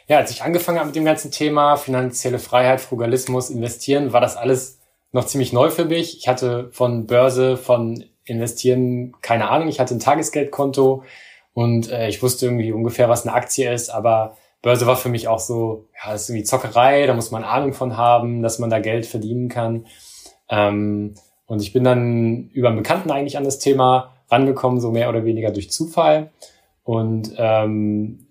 [0.08, 4.38] Ja, als ich angefangen habe mit dem ganzen Thema finanzielle Freiheit, Frugalismus, Investieren, war das
[4.38, 4.80] alles
[5.12, 6.16] noch ziemlich neu für mich.
[6.16, 9.68] Ich hatte von Börse, von Investieren keine Ahnung.
[9.68, 11.04] Ich hatte ein Tagesgeldkonto
[11.52, 15.28] und äh, ich wusste irgendwie ungefähr, was eine Aktie ist, aber Börse war für mich
[15.28, 18.70] auch so, ja, das ist irgendwie Zockerei, da muss man Ahnung von haben, dass man
[18.70, 19.84] da Geld verdienen kann.
[20.48, 25.10] Ähm, und ich bin dann über einen Bekannten eigentlich an das Thema rangekommen, so mehr
[25.10, 26.30] oder weniger durch Zufall.
[26.82, 28.27] Und ähm,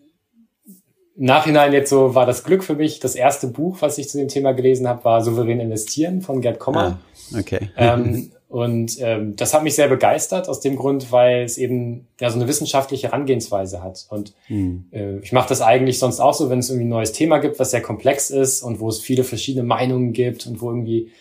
[1.17, 2.99] Nachhinein jetzt so war das Glück für mich.
[2.99, 6.59] Das erste Buch, was ich zu dem Thema gelesen habe, war Souverän investieren von Gerd
[6.59, 6.99] Kommer.
[7.33, 7.69] Ah, okay.
[7.77, 12.29] Ähm, und ähm, das hat mich sehr begeistert aus dem Grund, weil es eben ja
[12.29, 14.05] so eine wissenschaftliche Herangehensweise hat.
[14.09, 14.85] Und hm.
[14.91, 17.59] äh, ich mache das eigentlich sonst auch so, wenn es irgendwie ein neues Thema gibt,
[17.59, 21.11] was sehr komplex ist und wo es viele verschiedene Meinungen gibt und wo irgendwie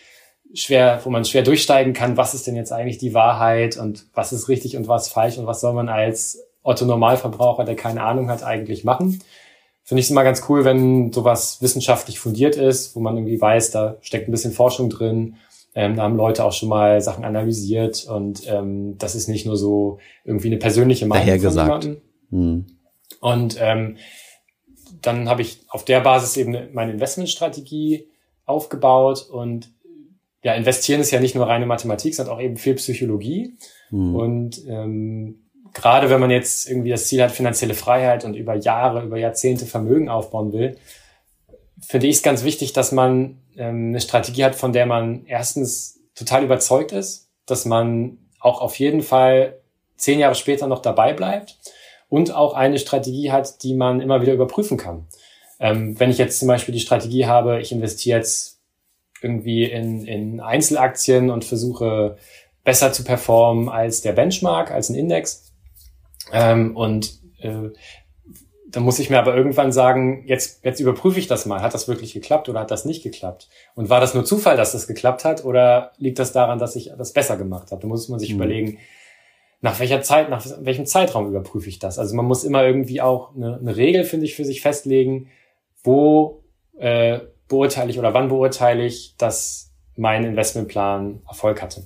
[0.53, 4.31] schwer, wo man schwer durchsteigen kann, was ist denn jetzt eigentlich die Wahrheit und was
[4.31, 8.29] ist richtig und was falsch und was soll man als Otto Normalverbraucher, der keine Ahnung
[8.29, 9.19] hat, eigentlich machen
[9.87, 13.71] finde ich es immer ganz cool, wenn sowas wissenschaftlich fundiert ist, wo man irgendwie weiß,
[13.71, 15.37] da steckt ein bisschen Forschung drin.
[15.75, 19.55] Ähm, da haben Leute auch schon mal Sachen analysiert und ähm, das ist nicht nur
[19.55, 21.83] so irgendwie eine persönliche Meinung Daher von gesagt.
[21.85, 22.01] jemandem.
[22.31, 22.65] Hm.
[23.21, 23.95] Und ähm,
[25.01, 28.09] dann habe ich auf der Basis eben meine Investmentstrategie
[28.45, 29.71] aufgebaut und
[30.43, 33.55] ja, investieren ist ja nicht nur reine Mathematik, sondern auch eben viel Psychologie.
[33.89, 34.15] Hm.
[34.15, 39.03] Und ähm, gerade wenn man jetzt irgendwie das Ziel hat, finanzielle Freiheit und über Jahre,
[39.03, 40.77] über Jahrzehnte Vermögen aufbauen will,
[41.79, 45.99] finde ich es ganz wichtig, dass man ähm, eine Strategie hat, von der man erstens
[46.15, 49.59] total überzeugt ist, dass man auch auf jeden Fall
[49.95, 51.57] zehn Jahre später noch dabei bleibt
[52.09, 55.07] und auch eine Strategie hat, die man immer wieder überprüfen kann.
[55.59, 58.59] Ähm, wenn ich jetzt zum Beispiel die Strategie habe, ich investiere jetzt
[59.21, 62.17] irgendwie in, in Einzelaktien und versuche
[62.63, 65.46] besser zu performen als der Benchmark, als ein Index,
[66.31, 67.69] ähm, und äh,
[68.69, 71.61] dann muss ich mir aber irgendwann sagen, jetzt, jetzt überprüfe ich das mal.
[71.61, 73.47] Hat das wirklich geklappt oder hat das nicht geklappt?
[73.75, 76.91] Und war das nur Zufall, dass das geklappt hat oder liegt das daran, dass ich
[76.97, 77.81] das besser gemacht habe?
[77.81, 78.35] Da muss man sich mhm.
[78.35, 78.77] überlegen,
[79.61, 81.97] nach welcher Zeit, nach welchem Zeitraum überprüfe ich das?
[81.97, 85.29] Also man muss immer irgendwie auch eine, eine Regel, finde ich, für sich festlegen,
[85.83, 86.43] wo
[86.77, 91.83] äh, beurteile ich oder wann beurteile ich, dass mein Investmentplan Erfolg hatte.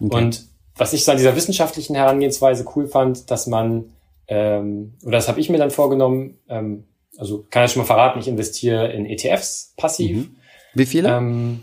[0.00, 0.16] Okay.
[0.16, 3.92] Und was ich so an dieser wissenschaftlichen Herangehensweise cool fand, dass man,
[4.28, 6.84] ähm, oder das habe ich mir dann vorgenommen, ähm,
[7.16, 10.16] also kann ich schon mal verraten, ich investiere in ETFs passiv.
[10.16, 10.36] Mhm.
[10.74, 11.16] Wie viele?
[11.16, 11.62] Ähm,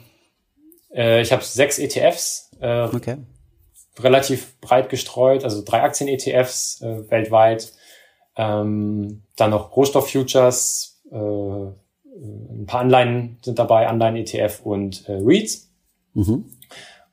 [0.93, 3.18] äh, ich habe sechs ETFs, äh, okay.
[3.99, 7.74] relativ breit gestreut, also drei Aktien-ETFs äh, weltweit,
[8.38, 15.70] ähm, dann noch Rohstoff-Futures, äh, ein paar Anleihen sind dabei, Anleihen-ETF und äh, REITs.
[16.14, 16.45] Mhm.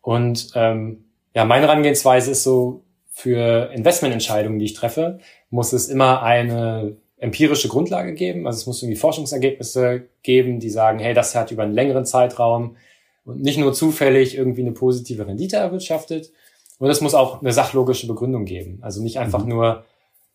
[0.00, 1.07] Und ähm,
[1.38, 2.82] ja, meine Herangehensweise ist so,
[3.12, 5.20] für Investmententscheidungen, die ich treffe,
[5.50, 8.48] muss es immer eine empirische Grundlage geben.
[8.48, 12.76] Also es muss irgendwie Forschungsergebnisse geben, die sagen, hey, das hat über einen längeren Zeitraum
[13.24, 16.32] und nicht nur zufällig irgendwie eine positive Rendite erwirtschaftet.
[16.80, 18.78] Und es muss auch eine sachlogische Begründung geben.
[18.82, 19.50] Also nicht einfach mhm.
[19.50, 19.84] nur,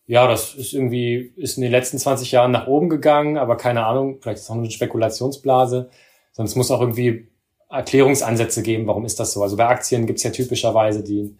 [0.06, 3.84] ja, das ist irgendwie, ist in den letzten 20 Jahren nach oben gegangen, aber keine
[3.84, 5.90] Ahnung, vielleicht ist es auch eine Spekulationsblase,
[6.32, 7.28] sondern es muss auch irgendwie
[7.74, 9.42] Erklärungsansätze geben, warum ist das so.
[9.42, 11.36] Also bei Aktien gibt es ja typischerweise die,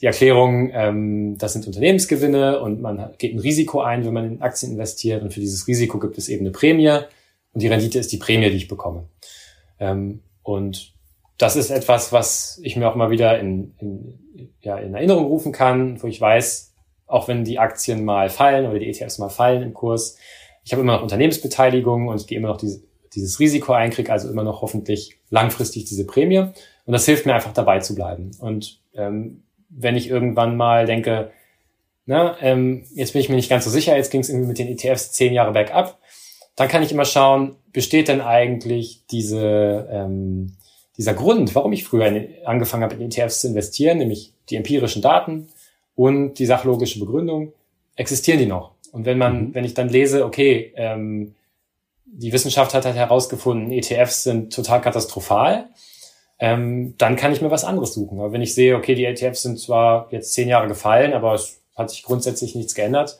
[0.00, 4.42] die Erklärung, ähm, das sind Unternehmensgewinne und man geht ein Risiko ein, wenn man in
[4.42, 6.90] Aktien investiert und für dieses Risiko gibt es eben eine Prämie
[7.52, 9.04] und die Rendite ist die Prämie, die ich bekomme.
[9.78, 10.92] Ähm, und
[11.38, 15.52] das ist etwas, was ich mir auch mal wieder in, in, ja, in Erinnerung rufen
[15.52, 16.72] kann, wo ich weiß,
[17.06, 20.16] auch wenn die Aktien mal fallen oder die ETFs mal fallen im Kurs,
[20.64, 22.82] ich habe immer noch Unternehmensbeteiligung und ich gehe immer noch diese
[23.14, 26.38] dieses Risiko ein, kriege also immer noch hoffentlich langfristig diese Prämie.
[26.38, 28.30] Und das hilft mir einfach dabei zu bleiben.
[28.38, 31.30] Und ähm, wenn ich irgendwann mal denke,
[32.06, 34.58] na, ähm, jetzt bin ich mir nicht ganz so sicher, jetzt ging es irgendwie mit
[34.58, 35.98] den ETFs zehn Jahre bergab,
[36.56, 40.56] dann kann ich immer schauen, besteht denn eigentlich diese, ähm,
[40.98, 45.00] dieser Grund, warum ich früher in, angefangen habe, in ETFs zu investieren, nämlich die empirischen
[45.00, 45.48] Daten
[45.94, 47.52] und die sachlogische Begründung,
[47.96, 48.72] existieren die noch?
[48.90, 49.54] Und wenn man, mhm.
[49.54, 51.34] wenn ich dann lese, okay, ähm,
[52.14, 55.70] die Wissenschaft hat halt herausgefunden, ETFs sind total katastrophal,
[56.38, 58.18] ähm, dann kann ich mir was anderes suchen.
[58.18, 61.62] Aber wenn ich sehe, okay, die ETFs sind zwar jetzt zehn Jahre gefallen, aber es
[61.74, 63.18] hat sich grundsätzlich nichts geändert,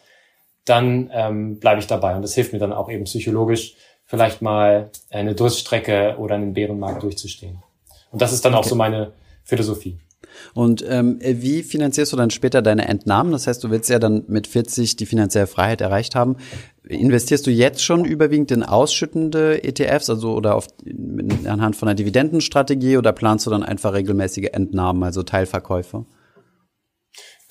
[0.65, 2.15] dann ähm, bleibe ich dabei.
[2.15, 3.75] Und das hilft mir dann auch eben psychologisch,
[4.05, 7.63] vielleicht mal eine Durststrecke oder einen Bärenmarkt durchzustehen.
[8.11, 8.61] Und das ist dann okay.
[8.61, 9.13] auch so meine
[9.45, 9.99] Philosophie.
[10.55, 13.33] Und ähm, wie finanzierst du dann später deine Entnahmen?
[13.33, 16.37] Das heißt, du willst ja dann mit 40 die finanzielle Freiheit erreicht haben.
[16.87, 20.67] Investierst du jetzt schon überwiegend in ausschüttende ETFs, also oder auf,
[21.45, 26.05] anhand von einer Dividendenstrategie oder planst du dann einfach regelmäßige Entnahmen, also Teilverkäufe?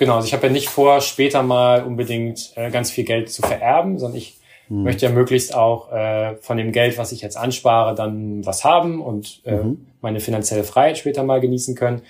[0.02, 3.44] Genau, also ich habe ja nicht vor, später mal unbedingt äh, ganz viel Geld zu
[3.44, 4.82] vererben, sondern ich mhm.
[4.82, 9.00] möchte ja möglichst auch äh, von dem Geld, was ich jetzt anspare, dann was haben
[9.00, 9.86] und äh, mhm.
[10.02, 12.02] meine finanzielle Freiheit später mal genießen können.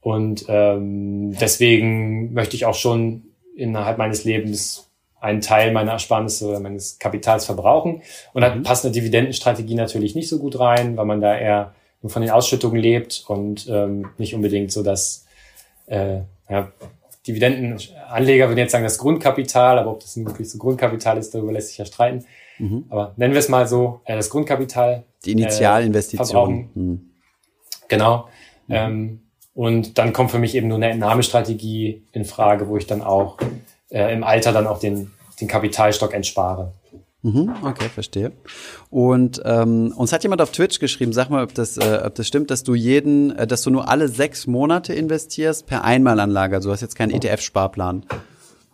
[0.00, 3.24] Und ähm, deswegen möchte ich auch schon
[3.54, 4.90] innerhalb meines Lebens
[5.20, 8.02] einen Teil meiner Ersparnisse oder meines Kapitals verbrauchen.
[8.32, 8.62] Und da mhm.
[8.62, 12.30] passt eine Dividendenstrategie natürlich nicht so gut rein, weil man da eher nur von den
[12.30, 15.26] Ausschüttungen lebt und ähm, nicht unbedingt so das
[15.86, 16.72] äh, ja,
[17.26, 21.68] Dividendenanleger würden jetzt sagen, das Grundkapital, aber ob das wirklich so Grundkapital ist, darüber lässt
[21.68, 22.24] sich ja streiten.
[22.58, 22.86] Mhm.
[22.88, 25.04] Aber nennen wir es mal so, äh, das Grundkapital.
[25.24, 26.70] Die Initialinvestition.
[26.74, 27.10] Äh, mhm.
[27.88, 28.28] Genau.
[28.66, 28.74] Mhm.
[28.74, 29.20] Ähm,
[29.54, 33.38] und dann kommt für mich eben nur eine Entnahmestrategie in Frage, wo ich dann auch
[33.90, 36.72] äh, im Alter dann auch den, den Kapitalstock entspare.
[37.22, 38.32] Mhm, okay, verstehe.
[38.88, 42.26] Und ähm, uns hat jemand auf Twitch geschrieben, sag mal, ob das, äh, ob das
[42.26, 46.56] stimmt, dass du jeden, äh, dass du nur alle sechs Monate investierst per Einmalanlage.
[46.56, 48.06] Also du hast jetzt keinen ETF-Sparplan.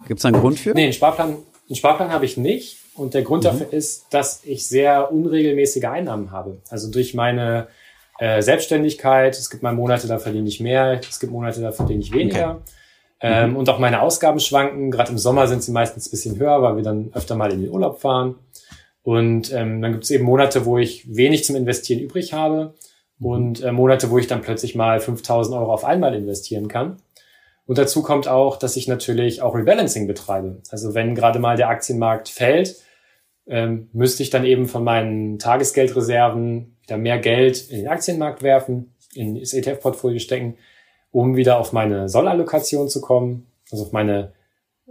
[0.06, 0.74] Gibt es da einen Grund für?
[0.74, 2.78] Nee, einen Sparplan, einen Sparplan habe ich nicht.
[2.94, 3.48] Und der Grund mhm.
[3.48, 6.58] dafür ist, dass ich sehr unregelmäßige Einnahmen habe.
[6.70, 7.66] Also durch meine
[8.18, 12.00] äh, Selbstständigkeit, es gibt mal Monate, da verdiene ich mehr, es gibt Monate, da verdiene
[12.00, 12.50] ich weniger.
[12.50, 12.62] Okay.
[13.20, 13.56] Ähm, mhm.
[13.56, 14.90] Und auch meine Ausgaben schwanken.
[14.90, 17.62] Gerade im Sommer sind sie meistens ein bisschen höher, weil wir dann öfter mal in
[17.62, 18.36] den Urlaub fahren.
[19.02, 22.74] Und ähm, dann gibt es eben Monate, wo ich wenig zum Investieren übrig habe
[23.18, 23.26] mhm.
[23.26, 26.96] und äh, Monate, wo ich dann plötzlich mal 5000 Euro auf einmal investieren kann.
[27.66, 30.60] Und dazu kommt auch, dass ich natürlich auch Rebalancing betreibe.
[30.70, 32.76] Also wenn gerade mal der Aktienmarkt fällt,
[33.46, 38.94] ähm, müsste ich dann eben von meinen Tagesgeldreserven wieder mehr Geld in den Aktienmarkt werfen,
[39.14, 40.56] in das ETF-Portfolio stecken
[41.16, 44.32] um wieder auf meine Sollallokation zu kommen, also auf meine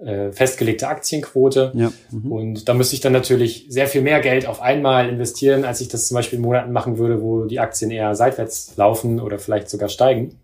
[0.04, 1.72] äh, festgelegte Aktienquote.
[1.76, 1.92] Ja.
[2.10, 2.32] Mhm.
[2.32, 5.88] Und da müsste ich dann natürlich sehr viel mehr Geld auf einmal investieren, als ich
[5.88, 9.70] das zum Beispiel in Monaten machen würde, wo die Aktien eher seitwärts laufen oder vielleicht
[9.70, 10.40] sogar steigen.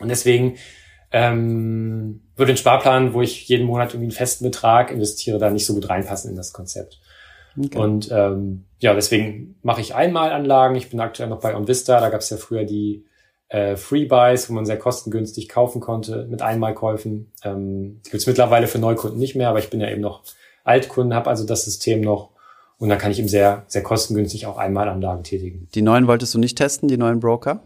[0.00, 0.56] Und deswegen
[1.12, 5.64] ähm, würde ein Sparplan, wo ich jeden Monat irgendwie einen festen Betrag investiere, da nicht
[5.64, 7.00] so gut reinpassen in das Konzept.
[7.56, 7.78] Okay.
[7.78, 10.76] Und ähm, ja, deswegen mache ich Einmalanlagen.
[10.76, 13.06] Ich bin aktuell noch bei OnVista, da gab es ja früher die
[13.48, 17.32] äh, Free Buys, wo man sehr kostengünstig kaufen konnte mit Einmalkäufen.
[17.42, 20.22] Ähm, die gibt es mittlerweile für Neukunden nicht mehr, aber ich bin ja eben noch
[20.64, 22.32] Altkunden, habe also das System noch
[22.76, 25.66] und dann kann ich eben sehr, sehr kostengünstig auch Einmalanlagen tätigen.
[25.74, 27.62] Die neuen wolltest du nicht testen, die neuen Broker?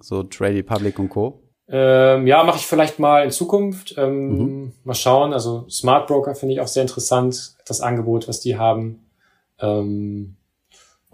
[0.00, 1.42] So Trade Republic und Co.
[1.68, 3.96] Ähm, ja, mache ich vielleicht mal in Zukunft.
[3.98, 4.72] Ähm, mhm.
[4.82, 5.34] Mal schauen.
[5.34, 9.10] Also Smart Broker finde ich auch sehr interessant, das Angebot, was die haben.
[9.60, 10.36] Ähm,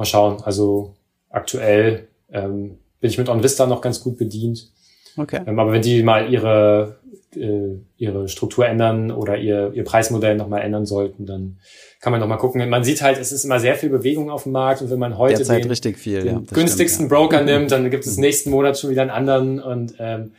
[0.00, 0.42] mal schauen.
[0.42, 0.94] Also
[1.28, 4.70] aktuell ähm, bin ich mit OnVista noch ganz gut bedient.
[5.16, 5.40] Okay.
[5.46, 6.98] Ähm, aber wenn die mal ihre,
[7.36, 11.58] äh, ihre Struktur ändern oder ihr, ihr Preismodell nochmal ändern sollten, dann
[12.00, 12.66] kann man nochmal gucken.
[12.68, 15.18] Man sieht halt, es ist immer sehr viel Bewegung auf dem Markt und wenn man
[15.18, 17.18] heute Derzeit den, richtig viel, den ja, günstigsten stimmt, ja.
[17.18, 18.22] Broker nimmt, dann gibt es mhm.
[18.22, 20.32] nächsten Monat schon wieder einen anderen und ähm,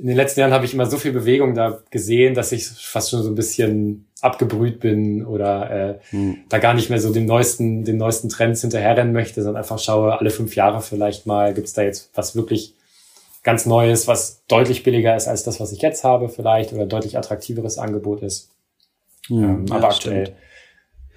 [0.00, 3.10] in den letzten Jahren habe ich immer so viel Bewegung da gesehen, dass ich fast
[3.10, 6.38] schon so ein bisschen abgebrüht bin oder äh, hm.
[6.48, 10.18] da gar nicht mehr so den neuesten, den neuesten Trends hinterherrennen möchte, sondern einfach schaue,
[10.18, 12.74] alle fünf Jahre vielleicht mal, gibt es da jetzt was wirklich
[13.42, 17.16] ganz Neues, was deutlich billiger ist als das, was ich jetzt habe vielleicht oder deutlich
[17.16, 18.50] attraktiveres Angebot ist.
[19.28, 20.36] Hm, ähm, ja, aber aktuell.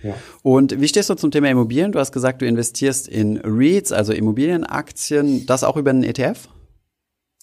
[0.02, 0.16] Ja.
[0.42, 1.92] Und wie stehst du zum Thema Immobilien?
[1.92, 6.50] Du hast gesagt, du investierst in REITs, also Immobilienaktien, das auch über einen ETF?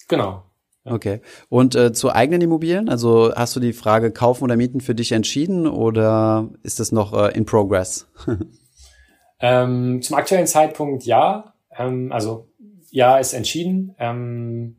[0.07, 0.43] Genau.
[0.83, 1.21] Okay.
[1.49, 2.89] Und äh, zu eigenen Immobilien?
[2.89, 7.13] Also hast du die Frage kaufen oder mieten für dich entschieden oder ist das noch
[7.13, 8.07] äh, in progress?
[9.39, 11.53] ähm, zum aktuellen Zeitpunkt ja.
[11.77, 12.49] Ähm, also
[12.89, 13.95] ja ist entschieden.
[13.99, 14.77] Ähm,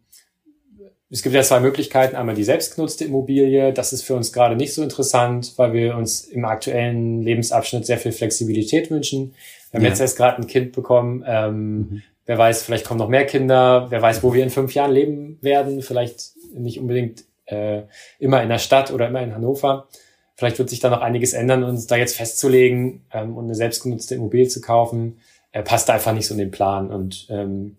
[1.09, 2.17] es gibt ja zwei Möglichkeiten.
[2.17, 3.73] Einmal die selbstgenutzte Immobilie.
[3.73, 7.99] Das ist für uns gerade nicht so interessant, weil wir uns im aktuellen Lebensabschnitt sehr
[7.99, 9.35] viel Flexibilität wünschen.
[9.73, 9.89] Wir haben ja.
[9.89, 11.25] jetzt erst gerade ein Kind bekommen.
[11.27, 12.03] Ähm, mhm.
[12.27, 13.87] Wer weiß, vielleicht kommen noch mehr Kinder.
[13.91, 15.83] Wer weiß, wo wir in fünf Jahren leben werden.
[15.83, 17.83] Vielleicht nicht unbedingt äh,
[18.19, 19.89] immer in der Stadt oder immer in Hannover.
[20.37, 24.15] Vielleicht wird sich da noch einiges ändern und da jetzt festzulegen ähm, und eine selbstgenutzte
[24.15, 25.21] Immobilie zu kaufen,
[25.53, 26.91] äh, passt einfach nicht so in den Plan.
[26.91, 27.77] Und ähm,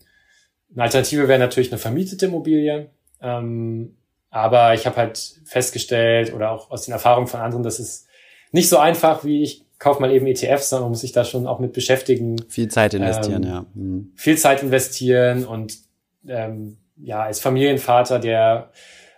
[0.74, 2.90] eine Alternative wäre natürlich eine vermietete Immobilie.
[3.22, 3.96] Ähm,
[4.30, 8.08] aber ich habe halt festgestellt oder auch aus den Erfahrungen von anderen, dass es
[8.52, 11.46] nicht so einfach, wie ich kaufe mal eben ETFs, sondern man muss sich da schon
[11.46, 12.38] auch mit beschäftigen.
[12.48, 13.66] Viel Zeit investieren, ähm, ja.
[13.74, 14.12] Mhm.
[14.16, 15.78] Viel Zeit investieren und
[16.26, 18.72] ähm, ja, als Familienvater, der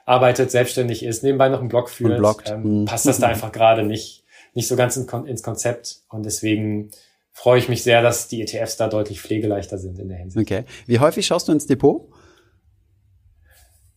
[0.05, 2.86] arbeitet, selbstständig ist, nebenbei noch einen Blog führt, ähm, mhm.
[2.86, 4.24] passt das da einfach gerade nicht,
[4.55, 5.97] nicht so ganz in, ins Konzept.
[6.09, 6.89] Und deswegen
[7.32, 10.51] freue ich mich sehr, dass die ETFs da deutlich pflegeleichter sind in der Hinsicht.
[10.51, 10.63] Okay.
[10.88, 12.09] Wie häufig schaust du ins Depot?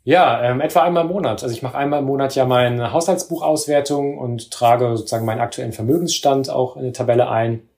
[0.08, 1.42] Ja, ähm, etwa einmal im Monat.
[1.42, 6.48] Also ich mache einmal im Monat ja meine Haushaltsbuchauswertung und trage sozusagen meinen aktuellen Vermögensstand
[6.48, 7.68] auch in eine Tabelle ein.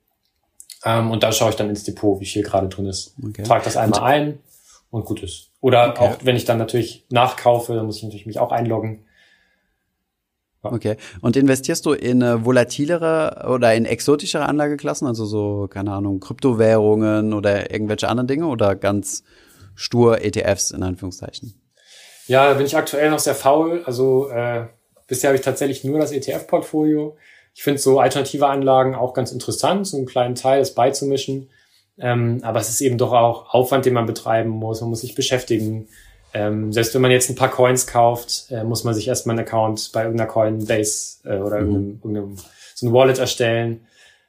[0.85, 3.16] Ähm, und da schaue ich dann ins Depot, wie viel gerade drin ist.
[3.20, 3.43] Okay.
[3.43, 4.39] Trage das einmal ein
[4.93, 5.51] und gut ist.
[5.61, 6.05] Oder okay.
[6.05, 9.07] auch wenn ich dann natürlich nachkaufe, dann muss ich natürlich mich auch einloggen.
[10.62, 10.70] Ja.
[10.72, 10.99] Okay.
[11.20, 17.33] Und investierst du in äh, volatilere oder in exotischere Anlageklassen, also so, keine Ahnung, Kryptowährungen
[17.33, 19.24] oder irgendwelche anderen Dinge oder ganz
[19.74, 21.60] stur ETFs in Anführungszeichen?
[22.31, 23.83] Ja, da bin ich aktuell noch sehr faul.
[23.87, 24.66] Also äh,
[25.09, 27.16] bisher habe ich tatsächlich nur das ETF-Portfolio.
[27.57, 31.51] Ich finde so alternative Anlagen auch ganz interessant, so einen kleinen Teil das beizumischen.
[31.99, 34.81] Ähm, aber es ist eben doch auch Aufwand, den man betreiben muss.
[34.81, 35.89] Man muss sich beschäftigen.
[36.33, 39.45] Ähm, selbst wenn man jetzt ein paar Coins kauft, äh, muss man sich erstmal einen
[39.45, 41.66] Account bei irgendeiner Coinbase äh, oder mhm.
[41.66, 42.37] irgendeinem, irgendeinem
[42.76, 43.89] so ein Wallet erstellen.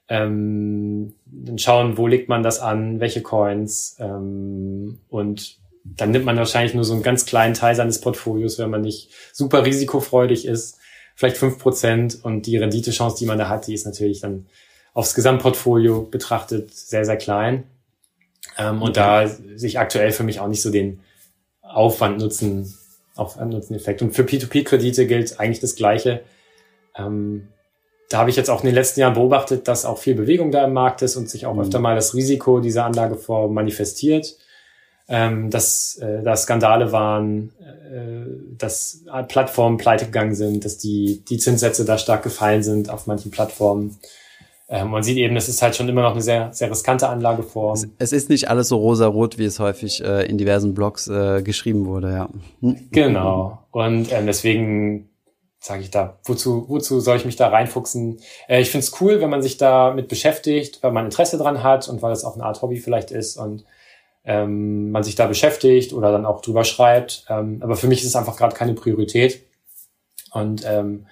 [0.10, 5.61] Ähm, dann schauen, wo legt man das an, welche Coins ähm, und
[5.98, 9.10] dann nimmt man wahrscheinlich nur so einen ganz kleinen Teil seines Portfolios, wenn man nicht
[9.34, 10.78] super risikofreudig ist,
[11.16, 14.48] vielleicht fünf Prozent und die Renditechance, die man da hat, die ist natürlich dann
[14.94, 17.64] aufs Gesamtportfolio betrachtet sehr, sehr klein.
[18.58, 21.00] Ähm, und da sehe ich aktuell für mich auch nicht so den
[21.62, 22.74] Aufwand nutzen,
[23.16, 24.02] Aufwand-Nutzen-Effekt.
[24.02, 26.22] Und für P2P-Kredite gilt eigentlich das Gleiche.
[26.96, 27.48] Ähm,
[28.10, 30.66] da habe ich jetzt auch in den letzten Jahren beobachtet, dass auch viel Bewegung da
[30.66, 31.62] im Markt ist und sich auch mhm.
[31.62, 34.38] öfter mal das Risiko dieser Anlageform manifestiert.
[35.14, 41.38] Ähm, dass äh, da Skandale waren, äh, dass Plattformen pleite gegangen sind, dass die, die
[41.38, 44.00] Zinssätze da stark gefallen sind auf manchen Plattformen.
[44.70, 47.74] Ähm, man sieht eben, es ist halt schon immer noch eine sehr, sehr riskante Anlageform.
[47.74, 51.42] Es, es ist nicht alles so rosa-rot, wie es häufig äh, in diversen Blogs äh,
[51.44, 52.30] geschrieben wurde, ja.
[52.62, 52.88] Hm.
[52.90, 53.60] Genau.
[53.72, 55.10] Und ähm, deswegen
[55.60, 58.22] sage ich da, wozu, wozu soll ich mich da reinfuchsen?
[58.48, 61.64] Äh, ich finde es cool, wenn man sich da mit beschäftigt, weil man Interesse dran
[61.64, 63.66] hat und weil es auch eine Art Hobby vielleicht ist und
[64.24, 67.26] ähm, man sich da beschäftigt oder dann auch drüber schreibt.
[67.30, 69.42] Ähm, aber für mich ist es einfach gerade keine Priorität
[70.32, 71.08] und ähm,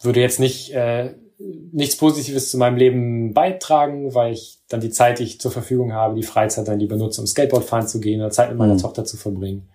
[0.00, 5.18] würde jetzt nicht äh, nichts Positives zu meinem Leben beitragen, weil ich dann die Zeit,
[5.18, 8.20] die ich zur Verfügung habe, die Freizeit dann lieber nutze, um Skateboard fahren zu gehen
[8.20, 8.78] oder Zeit mit meiner mhm.
[8.78, 9.68] Tochter zu verbringen,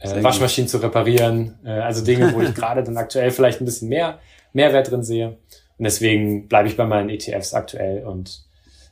[0.00, 3.88] äh, Waschmaschinen zu reparieren, äh, also Dinge, wo ich gerade dann aktuell vielleicht ein bisschen
[3.88, 4.18] mehr
[4.52, 5.38] Mehrwert drin sehe.
[5.78, 8.44] Und deswegen bleibe ich bei meinen ETFs aktuell und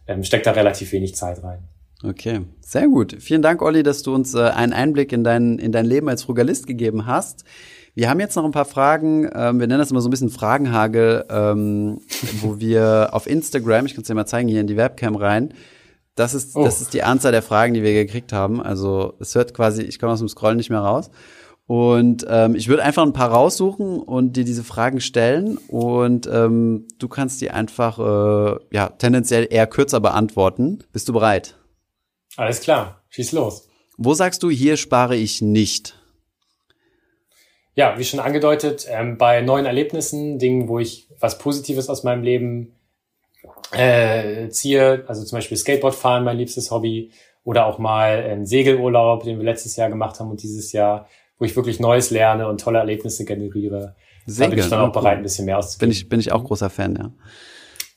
[0.07, 1.69] ähm, stecke da relativ wenig Zeit rein.
[2.03, 3.17] Okay, sehr gut.
[3.21, 6.23] Vielen Dank, Olli, dass du uns äh, einen Einblick in dein, in dein Leben als
[6.23, 7.45] Frugalist gegeben hast.
[7.95, 10.31] Wir haben jetzt noch ein paar Fragen, ähm, wir nennen das immer so ein bisschen
[10.31, 12.01] Fragenhagel, ähm,
[12.41, 15.53] wo wir auf Instagram, ich kann es dir mal zeigen, hier in die Webcam rein,
[16.15, 16.65] das ist, oh.
[16.65, 18.63] das ist die Anzahl der Fragen, die wir gekriegt haben.
[18.63, 21.11] Also es hört quasi, ich komme aus dem Scrollen nicht mehr raus.
[21.67, 26.89] Und ähm, ich würde einfach ein paar raussuchen und dir diese Fragen stellen und ähm,
[26.99, 30.81] du kannst die einfach äh, ja tendenziell eher kürzer beantworten.
[30.93, 31.60] Bist du bereit?
[32.37, 33.69] Alles klar, schieß los.
[33.97, 36.01] Wo sagst du, hier spare ich nicht?
[37.75, 42.23] ja, wie schon angedeutet, ähm, bei neuen Erlebnissen, Dingen, wo ich was Positives aus meinem
[42.23, 42.75] Leben
[43.73, 47.11] äh, ziehe, also zum Beispiel Skateboard fahren, mein liebstes Hobby,
[47.43, 51.09] oder auch mal einen Segelurlaub, den wir letztes Jahr gemacht haben und dieses Jahr,
[51.39, 53.97] wo ich wirklich Neues lerne und tolle Erlebnisse generiere.
[54.27, 55.89] Segeln, da bin ich dann auch bereit, ein bisschen mehr auszugeben.
[55.89, 57.13] Bin ich, bin ich auch großer Fan, ja.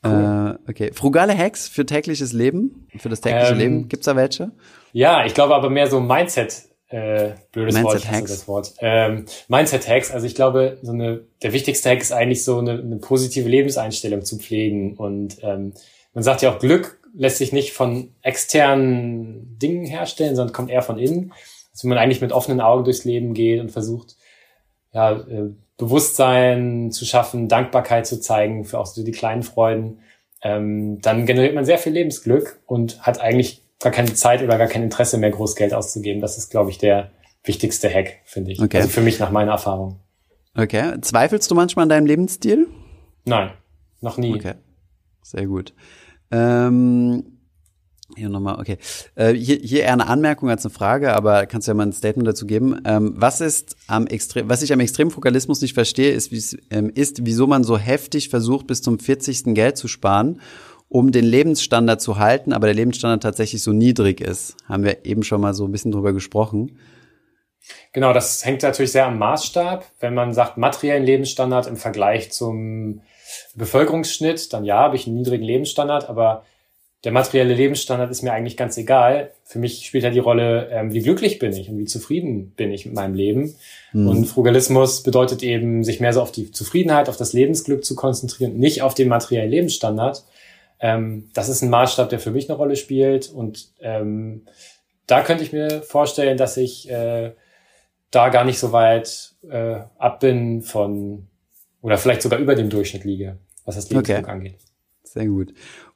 [0.05, 0.57] Cool.
[0.65, 0.91] Äh, okay.
[0.93, 3.87] Frugale Hacks für tägliches Leben, für das tägliche ähm, Leben.
[3.87, 4.51] Gibt's da welche?
[4.91, 8.73] Ja, ich glaube aber mehr so Mindset äh, blödes Mindset Wort, hasse das Wort.
[8.79, 12.73] Ähm, Mindset Hacks, also ich glaube, so eine, der wichtigste Hack ist eigentlich so eine,
[12.73, 14.95] eine positive Lebenseinstellung zu pflegen.
[14.95, 15.73] Und ähm,
[16.13, 20.83] man sagt ja auch, Glück lässt sich nicht von externen Dingen herstellen, sondern kommt eher
[20.83, 21.33] von innen.
[21.71, 24.15] Also man eigentlich mit offenen Augen durchs Leben geht und versucht,
[24.91, 29.99] ja, äh, Bewusstsein zu schaffen, Dankbarkeit zu zeigen für auch so die kleinen Freuden,
[30.41, 34.67] ähm, dann generiert man sehr viel Lebensglück und hat eigentlich gar keine Zeit oder gar
[34.67, 36.21] kein Interesse mehr, groß Geld auszugeben.
[36.21, 37.11] Das ist, glaube ich, der
[37.43, 38.61] wichtigste Hack, finde ich.
[38.61, 38.77] Okay.
[38.77, 39.99] Also für mich nach meiner Erfahrung.
[40.55, 40.99] Okay.
[41.01, 42.67] Zweifelst du manchmal an deinem Lebensstil?
[43.25, 43.51] Nein,
[44.01, 44.35] noch nie.
[44.35, 44.53] Okay.
[45.21, 45.73] Sehr gut.
[46.31, 47.32] Ähm,
[48.15, 48.77] Hier nochmal, okay.
[49.15, 51.93] Äh, hier, hier eher eine Anmerkung als eine Frage, aber kannst du ja mal ein
[51.93, 52.81] Statement dazu geben.
[52.85, 57.47] Ähm, was ist am extrem, was ich am Extremfokalismus nicht verstehe, ist, ähm, ist, wieso
[57.47, 59.55] man so heftig versucht, bis zum 40.
[59.55, 60.41] Geld zu sparen,
[60.89, 64.57] um den Lebensstandard zu halten, aber der Lebensstandard tatsächlich so niedrig ist.
[64.67, 66.77] Haben wir eben schon mal so ein bisschen drüber gesprochen.
[67.93, 69.85] Genau, das hängt natürlich sehr am Maßstab.
[69.99, 73.01] Wenn man sagt, materiellen Lebensstandard im Vergleich zum
[73.55, 76.43] Bevölkerungsschnitt, dann ja, habe ich einen niedrigen Lebensstandard, aber
[77.03, 79.31] der materielle Lebensstandard ist mir eigentlich ganz egal.
[79.43, 82.71] Für mich spielt ja die Rolle, ähm, wie glücklich bin ich und wie zufrieden bin
[82.71, 83.55] ich mit meinem Leben.
[83.91, 84.07] Mhm.
[84.07, 88.57] Und Frugalismus bedeutet eben, sich mehr so auf die Zufriedenheit, auf das Lebensglück zu konzentrieren,
[88.57, 90.23] nicht auf den materiellen Lebensstandard.
[90.79, 93.29] Ähm, das ist ein Maßstab, der für mich eine Rolle spielt.
[93.29, 94.45] Und ähm,
[95.05, 97.31] da könnte ich mir vorstellen, dass ich äh,
[98.11, 101.27] da gar nicht so weit äh, ab bin von
[101.81, 104.31] oder vielleicht sogar über dem Durchschnitt liege, was das Lebensglück okay.
[104.31, 104.55] angeht.
[105.03, 105.53] Sehr gut.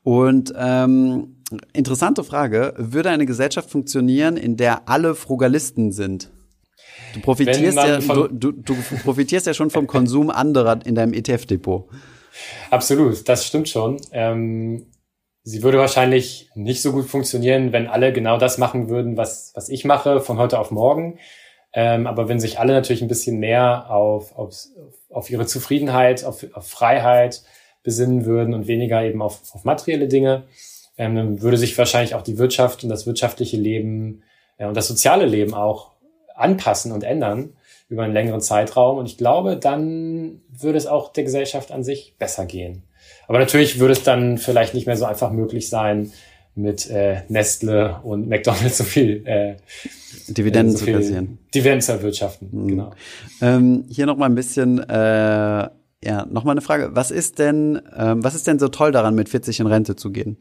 [0.08, 1.36] Und ähm,
[1.74, 6.32] interessante Frage, würde eine Gesellschaft funktionieren, in der alle Frugalisten sind?
[7.14, 11.89] Du profitierst, ja, du, du, du profitierst ja schon vom Konsum anderer in deinem ETF-Depot.
[12.72, 13.99] Absolut, das stimmt schon.
[14.14, 14.86] Ähm,
[15.43, 19.68] sie würde wahrscheinlich nicht so gut funktionieren, wenn alle genau das machen würden, was, was
[19.68, 21.20] ich mache, von heute auf morgen.
[21.74, 24.55] Ähm, aber wenn sich alle natürlich ein bisschen mehr auf, auf,
[25.10, 27.43] auf ihre Zufriedenheit, auf, auf Freiheit,
[27.88, 30.44] besinnen würden und weniger eben auf, auf materielle Dinge,
[30.98, 34.24] ähm, dann würde sich wahrscheinlich auch die Wirtschaft und das wirtschaftliche Leben
[34.58, 35.92] äh, und das soziale Leben auch
[36.36, 37.54] anpassen und ändern
[37.88, 38.98] über einen längeren Zeitraum.
[38.98, 42.84] Und ich glaube, dann würde es auch der Gesellschaft an sich besser gehen.
[43.30, 46.12] Aber natürlich würde es dann vielleicht nicht mehr so einfach möglich sein,
[46.56, 49.56] mit äh, Nestle und McDonald's so viel äh,
[50.28, 51.38] Dividenden so zu kassieren.
[51.56, 52.68] Dividenden zu erwirtschaften, mhm.
[52.68, 52.92] genau.
[53.42, 55.70] Ähm, hier noch mal ein bisschen äh,
[56.04, 56.89] ja, nochmal eine Frage.
[56.93, 60.12] Was ist denn, ähm, was ist denn so toll daran, mit 40 in Rente zu
[60.12, 60.38] gehen?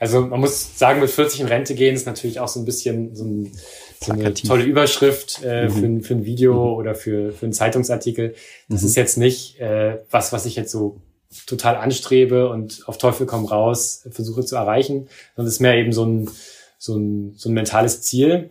[0.00, 3.14] Also man muss sagen, mit 40 in Rente gehen ist natürlich auch so ein bisschen
[3.14, 3.52] so, ein,
[4.00, 5.70] so eine tolle Überschrift äh, mhm.
[5.72, 6.76] für, ein, für ein Video mhm.
[6.76, 8.34] oder für, für einen Zeitungsartikel.
[8.68, 8.88] Das mhm.
[8.88, 11.00] ist jetzt nicht äh, was, was ich jetzt so
[11.46, 15.92] total anstrebe und auf Teufel komm raus versuche zu erreichen, sondern es ist mehr eben
[15.92, 16.30] so ein,
[16.78, 18.50] so ein, so ein mentales Ziel.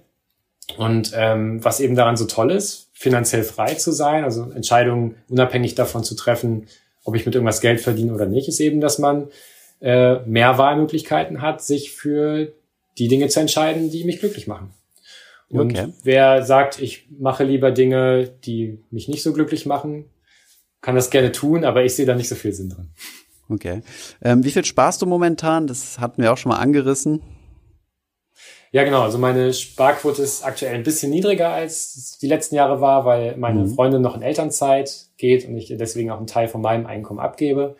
[0.75, 5.75] Und ähm, was eben daran so toll ist, finanziell frei zu sein, also Entscheidungen unabhängig
[5.75, 6.67] davon zu treffen,
[7.03, 9.29] ob ich mit irgendwas Geld verdiene oder nicht, ist eben, dass man
[9.79, 12.51] äh, mehr Wahlmöglichkeiten hat, sich für
[12.97, 14.73] die Dinge zu entscheiden, die mich glücklich machen.
[15.49, 15.93] Und okay.
[16.03, 20.05] wer sagt, ich mache lieber Dinge, die mich nicht so glücklich machen,
[20.81, 22.89] kann das gerne tun, aber ich sehe da nicht so viel Sinn drin.
[23.49, 23.81] Okay.
[24.21, 25.67] Ähm, wie viel sparst du momentan?
[25.67, 27.21] Das hatten wir auch schon mal angerissen.
[28.77, 29.01] Ja, genau.
[29.01, 33.35] Also meine Sparquote ist aktuell ein bisschen niedriger als es die letzten Jahre war, weil
[33.35, 33.73] meine mhm.
[33.73, 37.75] Freundin noch in Elternzeit geht und ich deswegen auch einen Teil von meinem Einkommen abgebe.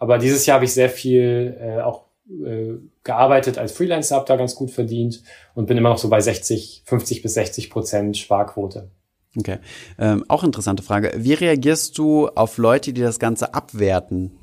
[0.00, 2.72] Aber dieses Jahr habe ich sehr viel äh, auch äh,
[3.04, 5.22] gearbeitet als Freelancer, habe da ganz gut verdient
[5.54, 8.90] und bin immer noch so bei 60, 50 bis 60 Prozent Sparquote.
[9.38, 9.58] Okay.
[10.00, 11.12] Ähm, auch interessante Frage.
[11.16, 14.39] Wie reagierst du auf Leute, die das Ganze abwerten?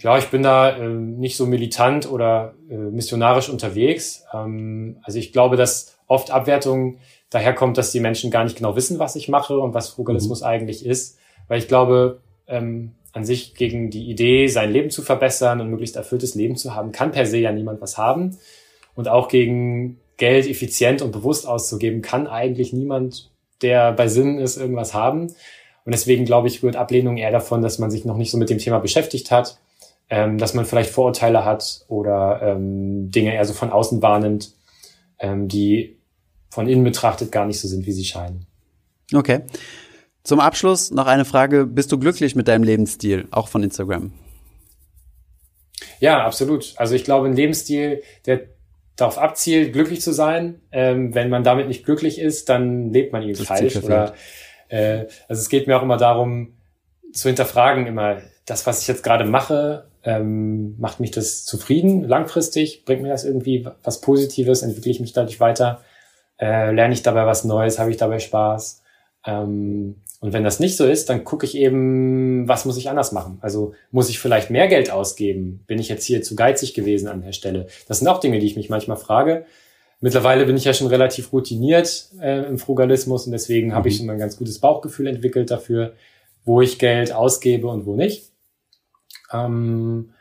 [0.00, 4.24] Ja, ich bin da äh, nicht so militant oder äh, missionarisch unterwegs.
[4.32, 6.98] Ähm, also ich glaube, dass oft Abwertung
[7.30, 10.46] daherkommt, dass die Menschen gar nicht genau wissen, was ich mache und was Frugalismus mhm.
[10.46, 11.18] eigentlich ist.
[11.48, 15.96] Weil ich glaube, ähm, an sich gegen die Idee, sein Leben zu verbessern und möglichst
[15.96, 18.36] erfülltes Leben zu haben, kann per se ja niemand was haben.
[18.94, 23.30] Und auch gegen Geld effizient und bewusst auszugeben, kann eigentlich niemand,
[23.62, 25.28] der bei Sinnen ist, irgendwas haben.
[25.84, 28.50] Und deswegen glaube ich, rührt Ablehnung eher davon, dass man sich noch nicht so mit
[28.50, 29.58] dem Thema beschäftigt hat
[30.10, 34.52] ähm, dass man vielleicht Vorurteile hat oder ähm, Dinge eher so von außen wahrnimmt,
[35.18, 35.98] ähm, die
[36.50, 38.46] von innen betrachtet gar nicht so sind, wie sie scheinen.
[39.12, 39.40] Okay.
[40.22, 41.66] Zum Abschluss noch eine Frage.
[41.66, 44.12] Bist du glücklich mit deinem Lebensstil, auch von Instagram?
[46.00, 46.74] Ja, absolut.
[46.76, 48.42] Also ich glaube, ein Lebensstil, der
[48.96, 50.60] darauf abzielt, glücklich zu sein.
[50.72, 53.76] Ähm, wenn man damit nicht glücklich ist, dann lebt man ihn falsch.
[53.76, 54.14] Oder
[54.68, 56.54] äh, also es geht mir auch immer darum,
[57.12, 62.84] zu hinterfragen, immer das, was ich jetzt gerade mache, ähm, macht mich das zufrieden, langfristig,
[62.84, 65.82] bringt mir das irgendwie was Positives, entwickle ich mich dadurch weiter,
[66.38, 68.82] äh, lerne ich dabei was Neues, habe ich dabei Spaß.
[69.26, 73.12] Ähm, und wenn das nicht so ist, dann gucke ich eben, was muss ich anders
[73.12, 73.38] machen?
[73.40, 75.62] Also muss ich vielleicht mehr Geld ausgeben?
[75.66, 77.66] Bin ich jetzt hier zu geizig gewesen an der Stelle?
[77.88, 79.44] Das sind auch Dinge, die ich mich manchmal frage.
[80.00, 83.74] Mittlerweile bin ich ja schon relativ routiniert äh, im Frugalismus und deswegen mhm.
[83.74, 83.98] habe ich mhm.
[83.98, 85.94] schon ein ganz gutes Bauchgefühl entwickelt dafür,
[86.44, 88.33] wo ich Geld ausgebe und wo nicht.
[89.32, 90.12] Ähm,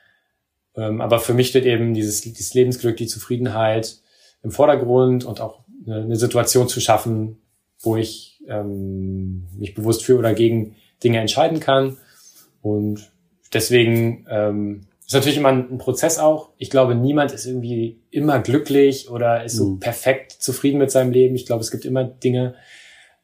[0.76, 3.98] ähm, aber für mich steht eben dieses, dieses Lebensglück, die Zufriedenheit
[4.42, 7.42] im Vordergrund und auch eine, eine Situation zu schaffen,
[7.80, 11.98] wo ich ähm, mich bewusst für oder gegen Dinge entscheiden kann.
[12.62, 13.12] Und
[13.54, 16.50] deswegen ähm, ist natürlich immer ein Prozess auch.
[16.58, 19.80] Ich glaube, niemand ist irgendwie immer glücklich oder ist so mhm.
[19.80, 21.36] perfekt zufrieden mit seinem Leben.
[21.36, 22.56] Ich glaube, es gibt immer Dinge,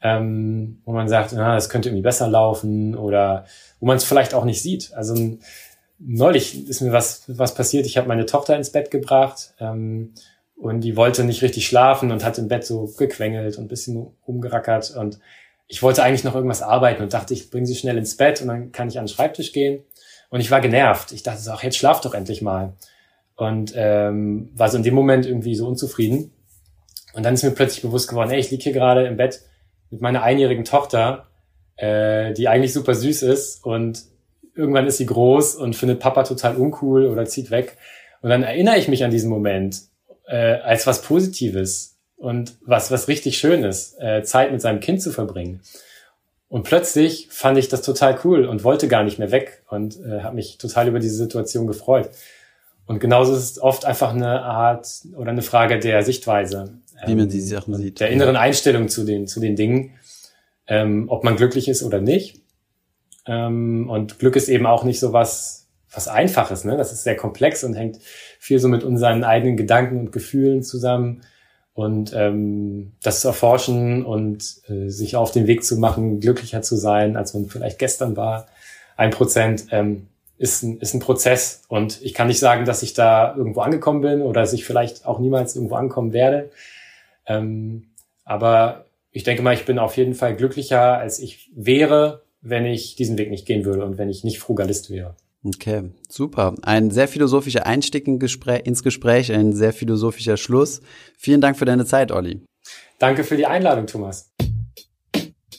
[0.02, 3.46] ähm, wo man sagt, na, das könnte irgendwie besser laufen oder
[3.80, 4.94] wo man es vielleicht auch nicht sieht.
[4.94, 5.38] Also
[6.00, 7.86] neulich ist mir was, was passiert.
[7.86, 10.14] Ich habe meine Tochter ins Bett gebracht ähm,
[10.56, 14.96] und die wollte nicht richtig schlafen und hat im Bett so gequengelt und bisschen rumgerackert
[14.96, 15.20] und
[15.70, 18.48] ich wollte eigentlich noch irgendwas arbeiten und dachte, ich bringe sie schnell ins Bett und
[18.48, 19.84] dann kann ich an den Schreibtisch gehen.
[20.32, 21.12] Und ich war genervt.
[21.12, 22.74] Ich dachte so, ach, jetzt schlaf doch endlich mal.
[23.36, 26.32] Und ähm, war so in dem Moment irgendwie so unzufrieden.
[27.14, 29.42] Und dann ist mir plötzlich bewusst geworden, ey, ich liege hier gerade im Bett
[29.92, 31.28] mit meiner einjährigen Tochter,
[31.78, 34.04] äh, die eigentlich super süß ist und
[34.60, 37.78] irgendwann ist sie groß und findet Papa total uncool oder zieht weg.
[38.22, 39.82] Und dann erinnere ich mich an diesen Moment
[40.28, 45.12] äh, als was Positives und was, was richtig Schönes, äh, Zeit mit seinem Kind zu
[45.12, 45.62] verbringen.
[46.50, 50.22] Und plötzlich fand ich das total cool und wollte gar nicht mehr weg und äh,
[50.22, 52.10] habe mich total über diese Situation gefreut.
[52.86, 56.74] Und genauso ist es oft einfach eine Art oder eine Frage der Sichtweise.
[57.06, 58.02] Wie man die Sachen sieht.
[58.02, 59.92] Der inneren Einstellung zu den, zu den Dingen,
[60.68, 62.42] ähm, ob man glücklich ist oder nicht.
[63.30, 66.78] Ähm, und Glück ist eben auch nicht so was, was Einfaches, ne?
[66.78, 68.00] Das ist sehr komplex und hängt
[68.40, 71.22] viel so mit unseren eigenen Gedanken und Gefühlen zusammen.
[71.74, 76.76] Und ähm, das zu erforschen und äh, sich auf den Weg zu machen, glücklicher zu
[76.76, 78.48] sein, als man vielleicht gestern war,
[78.98, 80.08] ein Prozent, ähm,
[80.38, 81.62] ist, ein, ist ein Prozess.
[81.68, 85.06] Und ich kann nicht sagen, dass ich da irgendwo angekommen bin oder dass ich vielleicht
[85.06, 86.50] auch niemals irgendwo ankommen werde.
[87.28, 87.92] Ähm,
[88.26, 92.96] aber ich denke mal, ich bin auf jeden Fall glücklicher, als ich wäre, wenn ich
[92.96, 95.16] diesen Weg nicht gehen würde und wenn ich nicht Frugalist wäre.
[95.44, 96.56] Okay, super.
[96.64, 100.82] Ein sehr philosophischer Einstieg in Gespräch, ins Gespräch, ein sehr philosophischer Schluss.
[101.18, 102.42] Vielen Dank für deine Zeit, Olli.
[103.00, 104.34] Danke für die Einladung, Thomas.